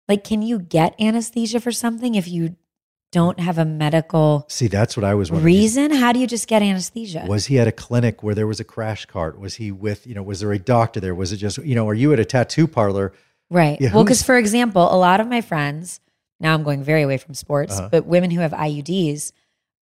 Like, 0.09 0.25
can 0.25 0.43
you 0.43 0.59
get 0.59 0.95
anesthesia 1.01 1.61
for 1.61 1.73
something 1.73 2.15
if 2.15 2.29
you 2.29 2.57
don't 3.13 3.39
have 3.39 3.59
a 3.59 3.65
medical 3.65 4.45
see, 4.49 4.67
that's 4.67 4.97
what 4.97 5.05
I 5.05 5.15
was 5.15 5.31
wondering. 5.31 5.55
reason? 5.55 5.91
How 5.93 6.13
do 6.13 6.19
you 6.19 6.27
just 6.27 6.49
get 6.49 6.63
anesthesia? 6.63 7.25
Was 7.29 7.47
he 7.47 7.61
at 7.61 7.69
a 7.69 7.73
clinic 7.73 8.23
where 8.23 8.35
there 8.35 8.47
was 8.47 8.59
a 8.59 8.65
crash 8.65 9.07
cart? 9.07 9.39
Was 9.39 9.55
he 9.55 9.71
with, 9.71 10.07
you 10.07 10.15
know, 10.15 10.23
was 10.23 10.41
there 10.41 10.51
a 10.53 10.59
doctor 10.59 10.99
there? 10.99 11.15
Was 11.15 11.31
it 11.33 11.37
just, 11.37 11.59
you 11.59 11.75
know, 11.75 11.87
are 11.89 11.95
you 11.95 12.13
at 12.13 12.19
a 12.19 12.25
tattoo 12.25 12.67
parlor? 12.67 13.13
Right. 13.51 13.79
Yeah, 13.81 13.93
well, 13.95 14.03
because 14.03 14.23
for 14.23 14.37
example, 14.37 14.83
a 14.93 14.97
lot 14.97 15.21
of 15.21 15.29
my 15.29 15.43
friends, 15.43 16.01
now 16.41 16.55
I'm 16.55 16.63
going 16.65 16.83
very 16.83 17.03
away 17.03 17.19
from 17.19 17.35
sports, 17.35 17.79
Uh-huh. 17.79 17.89
but 17.93 18.07
women 18.07 18.31
who 18.31 18.41
have 18.41 18.53
IUDs 18.53 19.33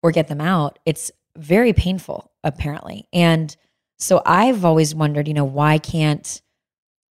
or 0.03 0.11
get 0.11 0.29
them 0.29 0.41
out, 0.41 0.79
it's 0.87 1.13
very 1.37 1.73
painful, 1.73 2.31
apparently. 2.43 3.07
And 3.13 3.55
so 3.99 4.23
I've 4.25 4.65
always 4.65 4.95
wondered, 4.95 5.29
you 5.29 5.35
know, 5.35 5.45
why 5.45 5.79
can't 5.79 6.41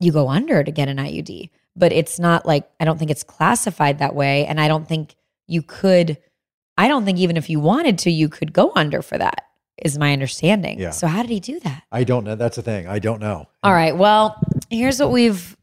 you 0.00 0.12
go 0.12 0.28
under 0.28 0.62
to 0.62 0.70
get 0.70 0.88
an 0.88 0.98
IUD? 0.98 1.50
but 1.76 1.90
it's 1.92 2.20
not 2.20 2.46
like 2.46 2.70
I 2.78 2.84
don't 2.84 2.98
think 2.98 3.10
it's 3.10 3.24
classified 3.24 3.98
that 3.98 4.14
way, 4.14 4.46
and 4.46 4.60
I 4.60 4.68
don't 4.68 4.86
think 4.86 5.16
you 5.46 5.62
could. 5.62 6.18
I 6.76 6.88
don't 6.88 7.04
think 7.04 7.18
even 7.18 7.36
if 7.36 7.48
you 7.48 7.60
wanted 7.60 7.98
to, 8.00 8.10
you 8.10 8.28
could 8.28 8.52
go 8.52 8.72
under 8.74 9.02
for 9.02 9.18
that. 9.18 9.42
Is 9.82 9.98
my 9.98 10.12
understanding. 10.12 10.78
Yeah. 10.78 10.90
So 10.90 11.08
how 11.08 11.22
did 11.22 11.32
he 11.32 11.40
do 11.40 11.58
that? 11.60 11.82
I 11.90 12.04
don't 12.04 12.22
know. 12.22 12.36
That's 12.36 12.54
the 12.54 12.62
thing. 12.62 12.86
I 12.86 13.00
don't 13.00 13.20
know. 13.20 13.48
All 13.64 13.72
right. 13.72 13.96
Well, 13.96 14.40
here's 14.70 15.00
what 15.00 15.10
we've 15.10 15.56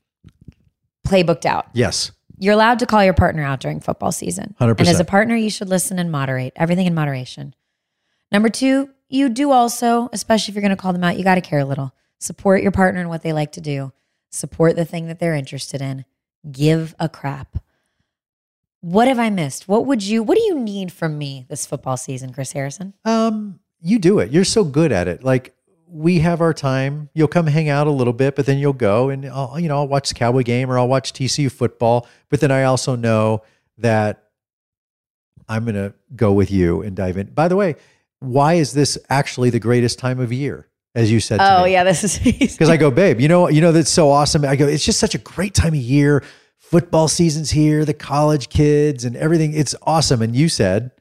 playbooked 1.07 1.45
out. 1.45 1.67
Yes. 1.73 2.11
You're 2.37 2.53
allowed 2.53 2.79
to 2.79 2.85
call 2.85 3.03
your 3.05 3.13
partner 3.13 3.43
out 3.43 3.61
during 3.61 3.79
football 3.79 4.11
season. 4.11 4.53
100%. 4.59 4.79
And 4.79 4.89
as 4.89 4.99
a 4.99 5.05
partner, 5.05 5.35
you 5.35 5.49
should 5.49 5.69
listen 5.69 5.97
and 5.97 6.11
moderate 6.11 6.51
everything 6.57 6.87
in 6.87 6.93
moderation. 6.93 7.55
Number 8.33 8.49
two, 8.49 8.89
you 9.07 9.29
do 9.29 9.51
also, 9.51 10.09
especially 10.11 10.51
if 10.51 10.55
you're 10.55 10.61
going 10.61 10.75
to 10.75 10.81
call 10.81 10.91
them 10.91 11.03
out, 11.03 11.17
you 11.17 11.23
got 11.23 11.35
to 11.35 11.41
care 11.41 11.59
a 11.59 11.65
little. 11.65 11.93
Support 12.19 12.63
your 12.63 12.71
partner 12.71 12.99
and 12.99 13.09
what 13.09 13.23
they 13.23 13.31
like 13.31 13.53
to 13.53 13.61
do, 13.61 13.93
support 14.29 14.75
the 14.75 14.85
thing 14.85 15.07
that 15.07 15.19
they're 15.19 15.35
interested 15.35 15.81
in. 15.81 16.03
Give 16.51 16.95
a 16.99 17.07
crap. 17.07 17.63
What 18.81 19.07
have 19.07 19.19
I 19.19 19.29
missed? 19.29 19.67
What 19.67 19.85
would 19.85 20.03
you, 20.03 20.23
what 20.23 20.35
do 20.37 20.43
you 20.43 20.59
need 20.59 20.91
from 20.91 21.17
me 21.17 21.45
this 21.49 21.65
football 21.65 21.97
season, 21.97 22.33
Chris 22.33 22.51
Harrison? 22.51 22.93
Um, 23.05 23.59
you 23.81 23.99
do 23.99 24.19
it. 24.19 24.31
You're 24.31 24.43
so 24.43 24.63
good 24.63 24.91
at 24.91 25.07
it. 25.07 25.23
Like 25.23 25.55
we 25.87 26.19
have 26.19 26.41
our 26.41 26.53
time. 26.53 27.09
You'll 27.13 27.27
come 27.27 27.45
hang 27.47 27.69
out 27.69 27.85
a 27.87 27.91
little 27.91 28.13
bit, 28.13 28.35
but 28.35 28.45
then 28.45 28.57
you'll 28.57 28.73
go 28.73 29.09
and 29.09 29.25
I'll, 29.27 29.59
you 29.59 29.67
know, 29.67 29.77
I'll 29.77 29.87
watch 29.87 30.09
the 30.09 30.15
Cowboy 30.15 30.43
game 30.43 30.69
or 30.71 30.79
I'll 30.79 30.87
watch 30.87 31.13
TCU 31.13 31.51
football. 31.51 32.07
But 32.29 32.39
then 32.39 32.51
I 32.51 32.63
also 32.63 32.95
know 32.95 33.43
that 33.77 34.23
I'm 35.47 35.63
going 35.65 35.75
to 35.75 35.93
go 36.15 36.31
with 36.33 36.49
you 36.49 36.81
and 36.81 36.95
dive 36.95 37.17
in. 37.17 37.27
By 37.27 37.47
the 37.49 37.55
way, 37.55 37.75
why 38.19 38.53
is 38.55 38.73
this 38.73 38.97
actually 39.09 39.49
the 39.49 39.59
greatest 39.59 39.99
time 39.99 40.19
of 40.19 40.31
year? 40.31 40.67
As 40.93 41.09
you 41.11 41.19
said 41.21 41.37
to 41.37 41.59
Oh, 41.59 41.63
me. 41.65 41.71
yeah, 41.73 41.83
this 41.85 42.03
is 42.03 42.19
Because 42.53 42.69
I 42.69 42.75
go, 42.77 42.91
babe, 42.91 43.21
you 43.21 43.27
know, 43.29 43.47
you 43.47 43.61
know, 43.61 43.71
that's 43.71 43.89
so 43.89 44.09
awesome. 44.09 44.43
I 44.43 44.55
go, 44.57 44.67
it's 44.67 44.83
just 44.83 44.99
such 44.99 45.15
a 45.15 45.19
great 45.19 45.53
time 45.53 45.73
of 45.73 45.79
year. 45.79 46.21
Football 46.71 47.09
season's 47.09 47.51
here, 47.51 47.83
the 47.83 47.93
college 47.93 48.47
kids 48.47 49.03
and 49.03 49.17
everything. 49.17 49.53
It's 49.53 49.75
awesome. 49.83 50.21
And 50.21 50.33
you 50.33 50.47
said, 50.47 50.91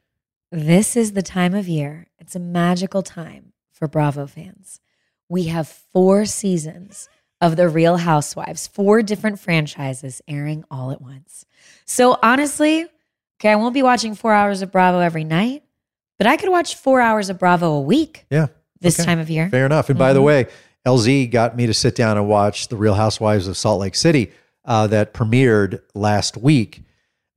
This 0.51 0.97
is 0.97 1.13
the 1.13 1.23
time 1.23 1.55
of 1.55 1.69
year. 1.69 2.09
It's 2.19 2.35
a 2.35 2.41
magical 2.41 3.03
time 3.05 3.53
for 3.71 3.87
Bravo 3.87 4.27
fans. 4.27 4.81
We 5.29 5.45
have 5.45 5.69
four 5.69 6.25
seasons 6.25 7.09
of 7.41 7.55
The 7.55 7.69
Real 7.69 7.99
Housewives, 7.99 8.67
four 8.67 9.01
different 9.03 9.39
franchises 9.39 10.21
airing 10.27 10.65
all 10.73 10.91
at 10.91 11.01
once. 11.01 11.47
So 11.87 12.19
honestly, 12.21 12.87
okay, 13.39 13.53
I 13.53 13.55
won't 13.55 13.73
be 13.73 13.85
watching 13.85 14.17
four 14.17 14.33
hours 14.35 14.63
of 14.63 14.73
Bravo 14.73 14.99
every 14.99 15.23
night, 15.23 15.63
but 16.19 16.27
I 16.27 16.37
could 16.37 16.49
watch 16.51 16.75
four 16.75 17.01
hours 17.01 17.31
of 17.31 17.39
Bravo 17.39 17.75
a 17.75 17.81
week 17.81 18.27
yeah, 18.29 18.49
this 18.81 18.99
Okay. 18.99 19.07
time 19.07 19.21
of 19.21 19.31
year. 19.31 19.49
Fair 19.49 19.67
enough. 19.67 19.89
And 19.89 19.97
by 19.97 20.09
Mm-hmm. 20.09 20.15
the 20.15 20.23
way, 20.23 20.47
LZ 20.85 21.31
got 21.31 21.57
me 21.57 21.67
to 21.69 21.75
sit 21.75 21.95
down 21.95 22.17
and 22.19 22.27
watch 22.27 22.67
The 22.67 22.77
Real 22.77 22.95
Housewives 22.95 23.47
of 23.47 23.57
Salt 23.57 23.81
Lake 23.81 23.95
City 23.95 24.33
uh, 24.65 24.87
that 24.89 25.15
premiered 25.15 25.81
last 25.95 26.37
week. 26.37 26.83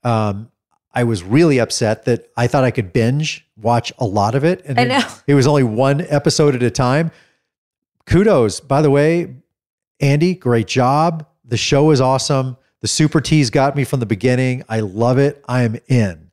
Um, 0.04 0.50
I 0.94 1.04
was 1.06 1.24
really 1.24 1.60
upset 1.60 2.06
that 2.06 2.28
I 2.38 2.48
thought 2.48 2.64
I 2.64 2.72
could 2.72 2.94
binge 2.94 3.48
watch 3.58 3.92
a 3.98 4.06
lot 4.06 4.36
of 4.36 4.44
it. 4.44 4.62
And 4.66 4.78
it- 5.28 5.34
was 5.34 5.48
only 5.48 5.64
one 5.64 6.02
episode 6.10 6.56
at 6.56 6.62
a 6.64 6.70
time. 6.70 7.12
Kudos, 8.06 8.60
by 8.60 8.82
the 8.82 8.92
way, 8.92 9.36
Andy, 10.00 10.36
great 10.36 10.68
job. 10.68 11.26
The 11.46 11.58
show 11.58 11.92
is 11.92 12.02
awesome. 12.02 12.58
The 12.82 12.88
super 12.88 13.22
tease 13.22 13.50
got 13.50 13.76
me 13.76 13.86
from 13.86 14.02
the 14.02 14.06
beginning. 14.06 14.64
I 14.68 14.82
love 14.82 15.18
it. 15.18 15.44
I 15.48 15.64
am 15.64 15.78
in. 15.88 16.32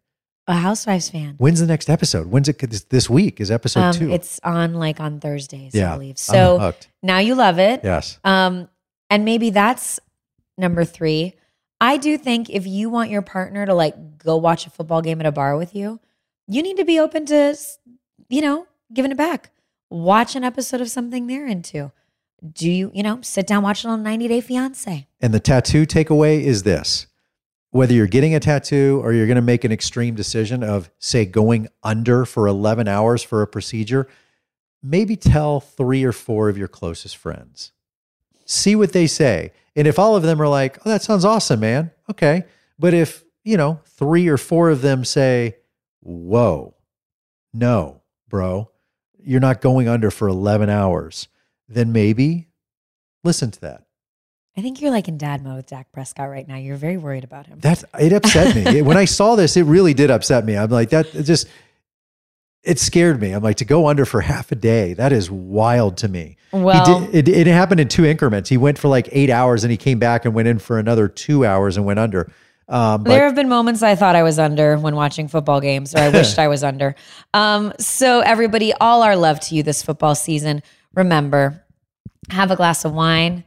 A 0.49 0.55
Housewives 0.55 1.09
fan. 1.09 1.37
When's 1.39 1.61
the 1.61 1.67
next 1.67 1.89
episode? 1.89 2.27
When's 2.27 2.49
it? 2.49 2.59
This, 2.91 3.09
week 3.09 3.41
is 3.41 3.53
episode 3.53 3.81
Um, 3.81 3.95
two. 3.95 4.11
it's 4.11 4.41
on 4.43 4.75
like 4.75 4.99
on 4.99 5.21
Thursdays, 5.21 5.75
Yeah, 5.75 5.93
I 5.93 5.95
believe. 5.95 6.15
I'm 6.15 6.17
So 6.17 6.75
now 7.05 7.19
you 7.19 7.37
love 7.37 7.61
it. 7.61 7.83
yes. 7.85 8.19
Um, 8.25 8.69
and 9.09 9.25
maybe 9.25 9.51
that's 9.51 10.01
number 10.61 10.85
three. 10.85 11.35
I 11.81 11.97
do 11.97 12.19
think 12.19 12.51
if 12.51 12.67
you 12.67 12.91
want 12.91 13.11
your 13.11 13.23
partner 13.23 13.65
to 13.67 13.75
like 13.75 14.19
go 14.19 14.37
watch 14.37 14.67
a 14.67 14.71
football 14.71 15.03
game 15.03 15.21
at 15.21 15.27
a 15.27 15.33
bar 15.33 15.57
with 15.57 15.75
you, 15.75 16.01
you 16.47 16.63
need 16.63 16.77
to 16.77 16.85
be 16.85 17.01
open 17.01 17.27
to, 17.27 17.57
you 18.29 18.43
know, 18.43 18.67
giving 18.93 19.11
it 19.11 19.17
back. 19.17 19.51
Watch 19.89 20.37
an 20.37 20.45
episode 20.45 20.81
of 20.81 20.91
something 20.91 21.27
they're 21.27 21.47
into. 21.47 21.91
Do 22.53 22.71
you, 22.71 22.91
you 22.95 23.03
know, 23.03 23.21
sit 23.23 23.47
down, 23.47 23.63
watch 23.63 23.85
it 23.85 23.89
on 23.89 24.03
90 24.03 24.29
Day 24.29 24.41
Fiance. 24.41 25.07
And 25.21 25.35
the 25.35 25.41
tattoo 25.41 25.87
takeaway 25.87 26.43
is 26.43 26.63
this 26.63 27.07
whether 27.71 27.95
you're 27.95 28.07
getting 28.07 28.35
a 28.35 28.41
tattoo 28.41 29.01
or 29.03 29.13
you're 29.13 29.27
going 29.27 29.37
to 29.37 29.43
make 29.43 29.65
an 29.65 29.73
extreme 29.73 30.15
decision 30.15 30.63
of, 30.65 30.91
say, 30.99 31.25
going 31.25 31.69
under 31.83 32.25
for 32.25 32.47
11 32.49 32.89
hours 32.89 33.23
for 33.23 33.43
a 33.43 33.47
procedure, 33.47 34.09
maybe 34.83 35.17
tell 35.17 35.61
three 35.61 36.03
or 36.03 36.13
four 36.13 36.49
of 36.49 36.59
your 36.59 36.69
closest 36.69 37.17
friends. 37.17 37.73
See 38.45 38.75
what 38.75 38.93
they 38.93 39.07
say. 39.07 39.53
And 39.77 39.87
if 39.87 39.99
all 39.99 40.17
of 40.17 40.23
them 40.23 40.41
are 40.41 40.49
like, 40.49 40.79
oh, 40.85 40.91
that 40.91 41.03
sounds 41.03 41.25
awesome, 41.25 41.61
man. 41.61 41.91
Okay. 42.09 42.45
But 42.79 42.95
if, 42.95 43.25
you 43.45 43.57
know, 43.57 43.81
three 43.87 44.29
or 44.29 44.37
four 44.37 44.71
of 44.71 44.83
them 44.83 45.05
say, 45.05 45.57
whoa, 46.01 46.75
no, 47.53 48.03
bro, 48.29 48.71
you're 49.19 49.41
not 49.41 49.61
going 49.61 49.89
under 49.89 50.11
for 50.11 50.29
11 50.29 50.69
hours, 50.71 51.29
then 51.69 51.93
maybe 51.93 52.49
listen 53.23 53.51
to 53.53 53.61
that. 53.61 53.85
I 54.57 54.63
think 54.63 54.81
you're 54.81 54.91
like 54.91 55.09
in 55.09 55.17
dad 55.17 55.43
mode 55.45 55.57
with 55.57 55.67
Dak 55.67 55.93
Prescott 55.93 56.29
right 56.29 56.47
now. 56.47 56.57
You're 56.57 56.77
very 56.77 56.97
worried 56.97 57.25
about 57.25 57.47
him. 57.47 57.61
That's 57.61 57.85
it 57.99 58.13
upset 58.13 58.55
me 58.57 58.83
when 58.83 58.97
I 58.97 59.05
saw 59.05 59.37
this. 59.37 59.57
It 59.57 59.63
really 59.63 59.95
did 59.95 60.11
upset 60.11 60.45
me. 60.45 60.57
I'm 60.57 60.71
like 60.71 60.91
that. 60.91 61.13
Just 61.13 61.47
it 62.63 62.79
scared 62.79 63.21
me. 63.21 63.33
I'm 63.33 63.43
like 63.43 63.57
to 63.57 63.65
go 63.65 63.89
under 63.89 64.05
for 64.05 64.21
half 64.21 64.53
a 64.53 64.55
day. 64.55 64.95
That 64.95 65.13
is 65.13 65.31
wild 65.31 65.97
to 65.99 66.09
me. 66.09 66.37
Well- 66.53 67.01
he 67.01 67.07
did, 67.13 67.29
it, 67.29 67.47
it 67.47 67.47
happened 67.47 67.81
in 67.81 67.89
two 67.89 68.05
increments. 68.05 68.49
He 68.49 68.57
went 68.57 68.79
for 68.79 68.89
like 68.89 69.09
eight 69.13 69.31
hours 69.31 69.65
and 69.65 69.71
he 69.71 69.77
came 69.77 69.99
back 69.99 70.25
and 70.25 70.35
went 70.35 70.49
in 70.49 70.59
for 70.59 70.79
another 70.79 71.09
two 71.09 71.45
hours 71.47 71.77
and 71.77 71.87
went 71.87 71.99
under. 71.99 72.31
Um, 72.69 73.03
but 73.03 73.11
there 73.11 73.25
have 73.25 73.35
been 73.35 73.49
moments 73.49 73.83
I 73.83 73.97
thought 73.97 74.15
I 74.15 74.23
was 74.23 74.39
under 74.39 74.79
when 74.79 74.95
watching 74.95 75.27
football 75.27 75.61
games, 75.61 75.93
or 75.93 75.99
I 75.99 76.09
wished 76.11 76.39
I 76.39 76.47
was 76.49 76.63
under. 76.63 76.95
Um, 77.35 77.73
so, 77.79 78.21
everybody, 78.21 78.73
all 78.73 79.03
our 79.03 79.15
love 79.17 79.39
to 79.41 79.55
you 79.55 79.63
this 79.63 79.83
football 79.85 80.15
season. 80.17 80.63
Remember, 80.95 81.65
have 82.31 82.51
a 82.51 82.57
glass 82.57 82.85
of 82.85 82.93
wine, 82.93 83.45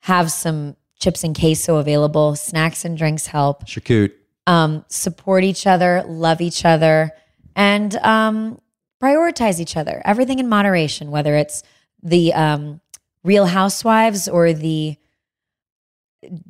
have 0.00 0.30
some 0.32 0.76
chips 0.98 1.22
and 1.24 1.36
queso 1.38 1.76
available. 1.76 2.34
Snacks 2.36 2.84
and 2.84 2.96
drinks 2.98 3.26
help. 3.26 3.64
Shakut. 3.66 4.12
Um, 4.48 4.84
support 4.88 5.44
each 5.44 5.66
other, 5.66 6.04
love 6.06 6.40
each 6.40 6.64
other, 6.64 7.12
and 7.56 7.96
um, 7.96 8.60
prioritize 9.02 9.58
each 9.58 9.76
other. 9.76 10.00
Everything 10.04 10.38
in 10.38 10.48
moderation, 10.48 11.10
whether 11.10 11.34
it's 11.34 11.64
the 12.02 12.32
um, 12.34 12.80
Real 13.24 13.46
Housewives 13.46 14.28
or 14.28 14.52
the 14.52 14.96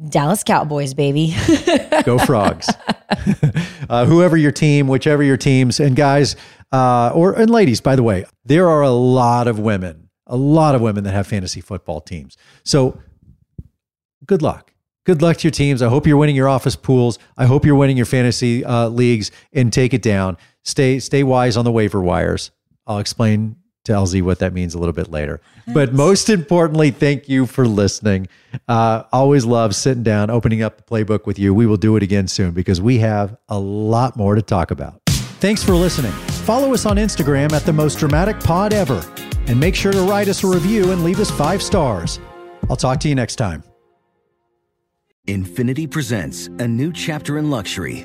Dallas 0.09 0.43
Cowboys, 0.43 0.95
baby. 0.95 1.35
Go 2.05 2.19
frogs. 2.27 2.69
uh, 3.89 4.05
whoever 4.05 4.37
your 4.37 4.53
team, 4.53 4.89
whichever 4.89 5.23
your 5.23 5.37
teams, 5.37 5.81
and 5.81 5.95
guys, 5.97 6.37
uh, 6.73 7.11
or 7.15 7.33
and 7.35 7.51
ladies, 7.51 7.81
by 7.81 7.97
the 7.97 8.03
way, 8.03 8.25
there 8.45 8.69
are 8.69 8.83
a 8.83 8.91
lot 8.91 9.49
of 9.49 9.59
women, 9.59 10.09
a 10.27 10.37
lot 10.37 10.75
of 10.75 10.81
women 10.81 11.05
that 11.05 11.13
have 11.13 11.27
fantasy 11.27 11.61
football 11.61 12.01
teams. 12.01 12.37
So 12.65 13.01
good 14.25 14.43
luck. 14.43 14.73
Good 15.05 15.23
luck 15.23 15.37
to 15.39 15.45
your 15.45 15.53
teams. 15.53 15.83
I 15.83 15.89
hope 15.89 16.05
you're 16.07 16.17
winning 16.17 16.35
your 16.35 16.49
office 16.49 16.75
pools. 16.75 17.21
I 17.37 17.47
hope 17.47 17.65
you're 17.65 17.77
winning 17.77 17.97
your 17.97 18.07
fantasy 18.07 18.65
uh, 18.65 18.89
leagues 18.89 19.31
and 19.53 19.73
take 19.73 19.95
it 19.95 20.03
down. 20.03 20.37
Stay 20.67 20.99
stay 20.99 21.23
wise 21.23 21.57
on 21.57 21.65
the 21.65 21.71
waiver 21.71 22.03
wires. 22.03 22.51
I'll 22.89 22.99
explain 22.99 23.55
to 23.85 23.93
LZ 23.93 24.21
what 24.23 24.41
that 24.41 24.53
means 24.53 24.75
a 24.75 24.81
little 24.81 24.93
bit 24.93 25.13
later. 25.13 25.41
But 25.73 25.93
most 25.93 26.29
importantly, 26.29 26.91
thank 26.91 27.29
you 27.29 27.47
for 27.47 27.69
listening. 27.69 28.27
Uh, 28.67 29.05
always 29.13 29.45
love 29.45 29.77
sitting 29.77 30.03
down, 30.03 30.29
opening 30.29 30.63
up 30.63 30.77
the 30.77 30.83
playbook 30.83 31.25
with 31.25 31.39
you. 31.39 31.55
We 31.55 31.67
will 31.67 31.77
do 31.77 31.95
it 31.95 32.03
again 32.03 32.27
soon 32.27 32.51
because 32.51 32.81
we 32.81 32.99
have 32.99 33.37
a 33.49 33.59
lot 33.59 34.17
more 34.17 34.35
to 34.35 34.43
talk 34.43 34.73
about. 34.73 35.01
Thanks 35.39 35.63
for 35.63 35.75
listening. 35.75 36.11
Follow 36.11 36.75
us 36.75 36.85
on 36.85 36.97
Instagram 36.97 37.53
at 37.53 37.63
the 37.63 37.73
most 37.73 38.01
dramatic 38.01 38.41
pod 38.41 38.73
ever. 38.73 39.05
And 39.47 39.61
make 39.61 39.77
sure 39.77 39.93
to 39.93 40.03
write 40.03 40.27
us 40.27 40.43
a 40.43 40.49
review 40.49 40.91
and 40.91 41.05
leave 41.05 41.21
us 41.21 41.31
five 41.31 41.63
stars. 41.63 42.19
I'll 42.69 42.77
talk 42.77 42.99
to 43.01 43.09
you 43.09 43.15
next 43.15 43.37
time. 43.37 43.63
Infiniti 45.29 45.89
presents 45.89 46.47
a 46.59 46.67
new 46.67 46.93
chapter 46.93 47.39
in 47.39 47.51
luxury, 47.51 48.05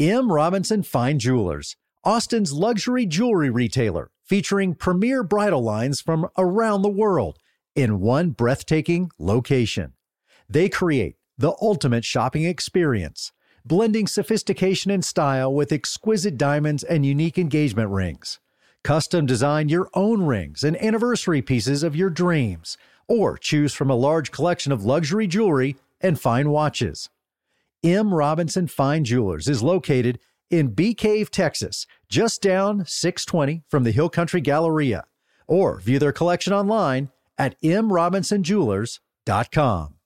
M. 0.00 0.30
Robinson 0.30 0.84
Fine 0.84 1.18
Jewelers, 1.18 1.74
Austin's 2.04 2.52
luxury 2.52 3.04
jewelry 3.04 3.50
retailer, 3.50 4.12
featuring 4.24 4.76
premier 4.76 5.24
bridal 5.24 5.60
lines 5.60 6.00
from 6.00 6.28
around 6.38 6.82
the 6.82 6.88
world 6.88 7.40
in 7.74 7.98
one 7.98 8.30
breathtaking 8.30 9.10
location. 9.18 9.94
They 10.48 10.68
create 10.68 11.16
the 11.36 11.52
ultimate 11.60 12.04
shopping 12.04 12.44
experience, 12.44 13.32
blending 13.64 14.06
sophistication 14.06 14.92
and 14.92 15.04
style 15.04 15.52
with 15.52 15.72
exquisite 15.72 16.38
diamonds 16.38 16.84
and 16.84 17.04
unique 17.04 17.36
engagement 17.36 17.90
rings. 17.90 18.38
Custom 18.84 19.26
design 19.26 19.68
your 19.68 19.90
own 19.94 20.22
rings 20.22 20.62
and 20.62 20.80
anniversary 20.80 21.42
pieces 21.42 21.82
of 21.82 21.96
your 21.96 22.08
dreams, 22.08 22.78
or 23.08 23.36
choose 23.36 23.74
from 23.74 23.90
a 23.90 23.96
large 23.96 24.30
collection 24.30 24.70
of 24.70 24.84
luxury 24.84 25.26
jewelry 25.26 25.74
and 26.00 26.20
fine 26.20 26.50
watches. 26.50 27.10
M. 27.84 28.12
Robinson 28.12 28.66
Fine 28.66 29.04
Jewelers 29.04 29.46
is 29.48 29.62
located 29.62 30.18
in 30.50 30.74
Bee 30.74 30.94
Cave, 30.94 31.30
Texas, 31.30 31.86
just 32.08 32.42
down 32.42 32.84
620 32.86 33.62
from 33.68 33.84
the 33.84 33.92
Hill 33.92 34.08
Country 34.08 34.40
Galleria, 34.40 35.04
or 35.46 35.78
view 35.80 35.98
their 35.98 36.12
collection 36.12 36.52
online 36.52 37.10
at 37.36 37.60
mrobinsonjewelers.com. 37.62 39.97